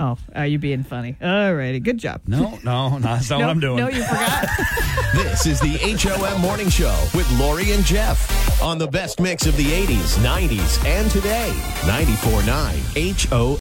Oh, 0.00 0.16
are 0.32 0.46
you 0.46 0.58
being 0.58 0.84
funny? 0.84 1.16
All 1.20 1.54
righty, 1.54 1.80
good 1.80 1.98
job. 1.98 2.20
No, 2.28 2.56
no, 2.62 2.90
no, 2.90 2.98
that's 3.00 3.30
not 3.30 3.40
no, 3.40 3.46
what 3.46 3.50
I'm 3.50 3.60
doing. 3.60 3.76
No, 3.78 3.88
you 3.88 4.02
forgot. 4.04 4.48
This 5.14 5.46
is 5.46 5.58
the 5.60 5.78
HOM 5.78 6.40
Morning 6.40 6.68
Show 6.68 6.94
with 7.14 7.28
Lori 7.38 7.72
and 7.72 7.84
Jeff 7.84 8.62
on 8.62 8.76
the 8.76 8.86
best 8.86 9.20
mix 9.20 9.46
of 9.46 9.56
the 9.56 9.64
80s, 9.64 10.18
90s, 10.18 10.84
and 10.84 11.10
today. 11.10 11.50
94.9 11.80 13.30
HOM. 13.30 13.56